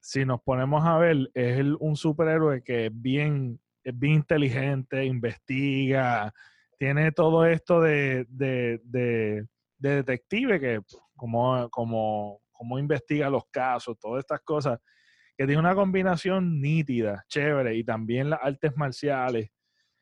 [0.00, 6.32] si nos ponemos a ver, es un superhéroe que es bien, es bien inteligente, investiga,
[6.78, 9.46] tiene todo esto de, de, de-
[9.78, 10.80] de detective que
[11.16, 14.78] como, como, cómo investiga los casos, todas estas cosas,
[15.36, 19.50] que tiene una combinación nítida, chévere, y también las artes marciales,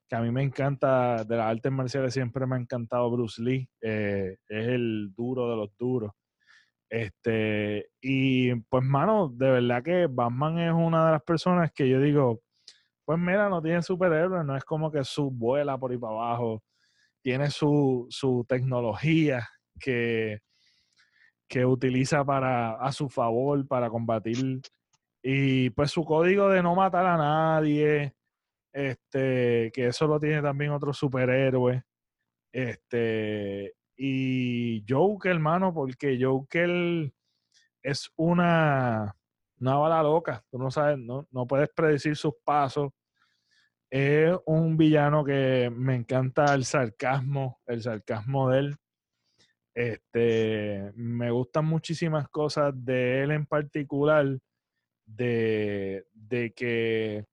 [0.08, 3.68] que a mí me encanta, de las artes marciales siempre me ha encantado Bruce Lee,
[3.82, 6.12] eh, es el duro de los duros.
[6.88, 12.00] Este, y pues, mano, de verdad que Batman es una de las personas que yo
[12.00, 12.42] digo,
[13.06, 16.62] pues mira, no tiene superhéroes, no es como que su vuela por ahí para abajo,
[17.22, 19.48] tiene su, su tecnología
[19.78, 20.40] que,
[21.48, 24.60] que utiliza para, a su favor para combatir.
[25.22, 28.12] Y pues su código de no matar a nadie,
[28.72, 31.84] este, que eso lo tiene también otro superhéroe.
[32.52, 37.12] Este, y Joker, hermano, porque Joker
[37.82, 39.14] es una,
[39.60, 40.44] una bala loca.
[40.50, 42.92] Tú no sabes, no, no puedes predecir sus pasos.
[43.88, 48.76] Es un villano que me encanta el sarcasmo, el sarcasmo de él.
[49.74, 54.38] Este, me gustan muchísimas cosas de él en particular,
[55.04, 57.26] de, de que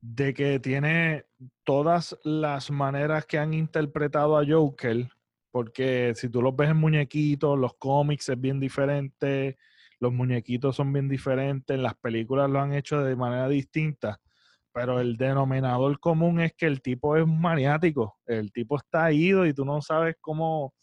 [0.00, 1.26] de que tiene
[1.62, 5.08] todas las maneras que han interpretado a Joker,
[5.50, 9.58] porque si tú los ves en muñequitos, los cómics es bien diferente,
[10.00, 14.20] los muñequitos son bien diferentes, las películas lo han hecho de manera distinta
[14.72, 19.52] pero el denominador común es que el tipo es maniático, el tipo está ido y
[19.52, 20.74] tú no sabes cómo,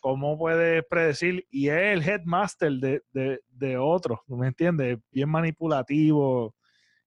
[0.00, 4.98] cómo puedes predecir, y es el headmaster de, de, de otro, ¿me entiendes?
[5.10, 6.54] Bien manipulativo,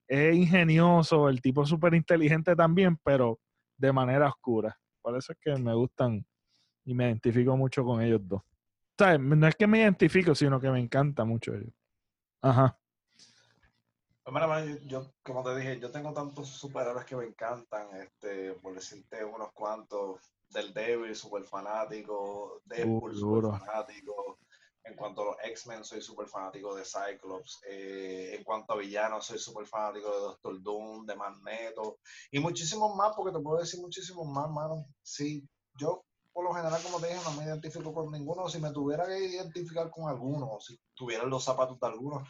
[0.07, 3.39] es ingenioso, el tipo es súper inteligente también, pero
[3.77, 4.77] de manera oscura.
[5.01, 6.25] Por eso es que me gustan
[6.85, 8.41] y me identifico mucho con ellos dos.
[8.99, 11.73] No es que me identifico, sino que me encanta mucho ellos.
[12.41, 12.77] Ajá.
[14.23, 19.23] Pues yo, como te dije, yo tengo tantos superhéroes que me encantan, este, por decirte
[19.23, 20.19] unos cuantos,
[20.49, 24.39] del Devil, super fanático, Deadpool, uh, super fanático,
[24.83, 29.25] en cuanto a los X-Men, soy súper fanático de Cyclops, eh, en cuanto a villanos,
[29.25, 31.97] soy súper fanático de Doctor Doom, de Magneto,
[32.31, 34.85] y muchísimos más, porque te puedo decir muchísimos más, mano.
[35.01, 36.03] Sí, yo
[36.36, 38.49] por lo general, como te dije, no me identifico con ninguno.
[38.49, 42.25] Si me tuviera que identificar con alguno, si tuviera los zapatos de alguno,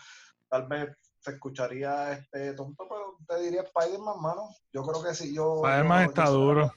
[0.47, 4.49] tal vez te escucharía este tonto, pero te diría Spider-Man, mano.
[4.71, 5.55] Yo creo que si yo.
[5.65, 6.71] Spider-Man está duro.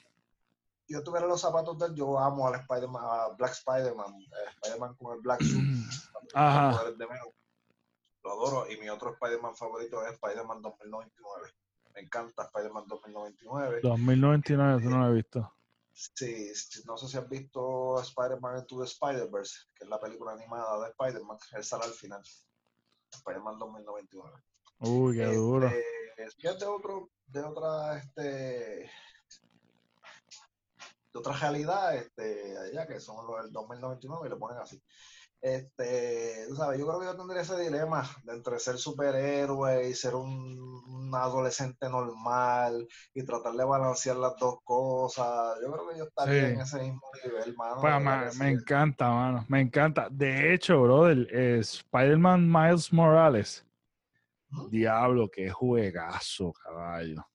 [0.87, 4.51] Si yo tuviera los zapatos de él, yo amo al Spider-Man, a Black Spider-Man, eh,
[4.55, 5.85] Spider-Man con el Black Suit.
[6.35, 6.83] Ajá.
[8.25, 8.73] Lo adoro.
[8.73, 11.53] Y mi otro Spider-Man favorito es Spider-Man 2099.
[11.95, 13.81] Me encanta Spider-Man 2099.
[13.83, 15.58] 2099, tú no lo he visto.
[15.99, 16.53] Sí,
[16.87, 20.91] no sé si has visto Spider-Man Into the Spider-Verse, que es la película animada de
[20.91, 21.39] Spider-Man.
[21.53, 22.23] Él sale al final.
[23.11, 24.31] Spider-Man 2099.
[24.79, 25.67] Uy, qué duro.
[25.67, 28.91] Este, es de otro, de otra, este, de
[31.15, 34.81] otra realidad, este, allá que son los del 2099 y lo ponen así.
[35.41, 39.95] Este, tú sabes, yo creo que yo tendría ese dilema de entre ser superhéroe y
[39.95, 45.57] ser un, adolescente normal y tratar de balancear las dos cosas.
[45.63, 47.81] Yo creo que yo estaría en ese mismo nivel, mano.
[47.81, 49.45] Pues, me encanta, mano.
[49.49, 50.09] Me encanta.
[50.11, 53.65] De hecho, brother, Spider-Man Miles Morales.
[54.71, 57.27] Diablo, qué juegazo, caballo.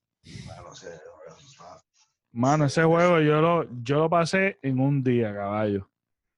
[2.32, 5.88] Mano, ese juego yo lo, yo lo pasé en un día, caballo.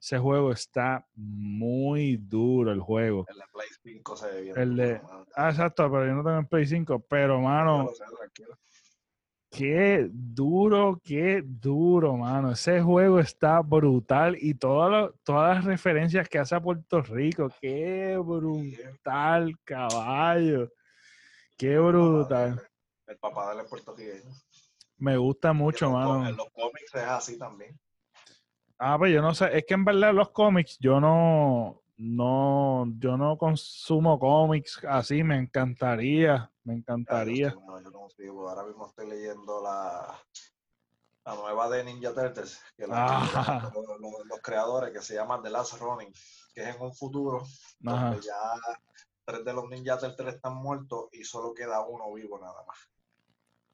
[0.07, 3.27] Ese juego está muy duro, el juego.
[3.29, 4.57] El de Play 5 se ve bien.
[4.57, 5.01] El de,
[5.35, 7.01] ah, exacto, pero yo no tengo el Play 5.
[7.09, 7.91] Pero, mano,
[9.51, 12.53] qué duro, qué duro, mano.
[12.53, 19.59] Ese juego está brutal y todas las referencias que hace a Puerto Rico, qué brutal,
[19.65, 20.71] caballo.
[21.57, 22.65] Qué brutal.
[23.09, 24.31] El papá de la puertorriqueño.
[24.99, 26.29] Me gusta mucho, mano.
[26.29, 27.77] En los cómics es así también.
[28.79, 33.17] Ah, pues yo no sé, es que en verdad los cómics yo no, no, yo
[33.17, 37.55] no consumo cómics así, me encantaría, me encantaría.
[37.55, 40.15] No, yo no sigo, ahora mismo estoy leyendo la,
[41.25, 43.73] la nueva de Ninja Turtles, que ah.
[43.73, 46.13] los, creadores, que se llama The Last Running,
[46.53, 47.45] que es en un futuro,
[47.79, 48.37] donde ya
[49.25, 52.79] tres de los Ninja Turtles están muertos y solo queda uno vivo nada más.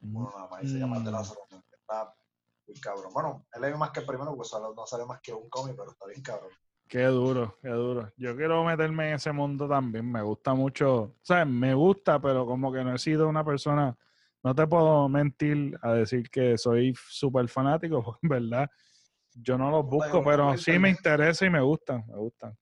[0.01, 1.13] Uno nada más, y se llama The mm.
[1.13, 2.13] Last Running, está
[2.81, 3.13] cabrón.
[3.13, 5.91] Bueno, él es más que el primero, pues no sale más que un cómic, pero
[5.91, 6.49] está bien cabrón.
[6.87, 8.11] Qué duro, qué duro.
[8.17, 10.11] Yo quiero meterme en ese mundo también.
[10.11, 13.97] Me gusta mucho, o sea, me gusta, pero como que no he sido una persona,
[14.43, 18.69] no te puedo mentir a decir que soy súper fanático, pues, ¿verdad?
[19.33, 22.55] Yo no los busco, pero sí me interesa y me gustan, me gustan.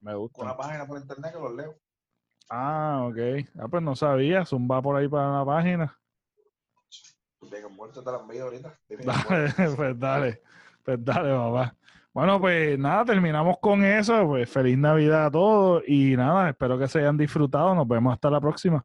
[0.00, 0.46] Me gustan.
[0.46, 1.76] Una página por internet que los leo.
[2.48, 3.46] Ah, ok.
[3.60, 4.44] Ah, pues no sabía.
[4.44, 5.99] Zumba por ahí para una página.
[7.48, 8.78] Te la envío ahorita.
[9.04, 10.42] Dale, pues dale,
[10.84, 11.74] pues dale, papá.
[12.12, 14.26] Bueno, pues nada, terminamos con eso.
[14.26, 17.74] Pues feliz Navidad a todos y nada, espero que se hayan disfrutado.
[17.74, 18.84] Nos vemos hasta la próxima.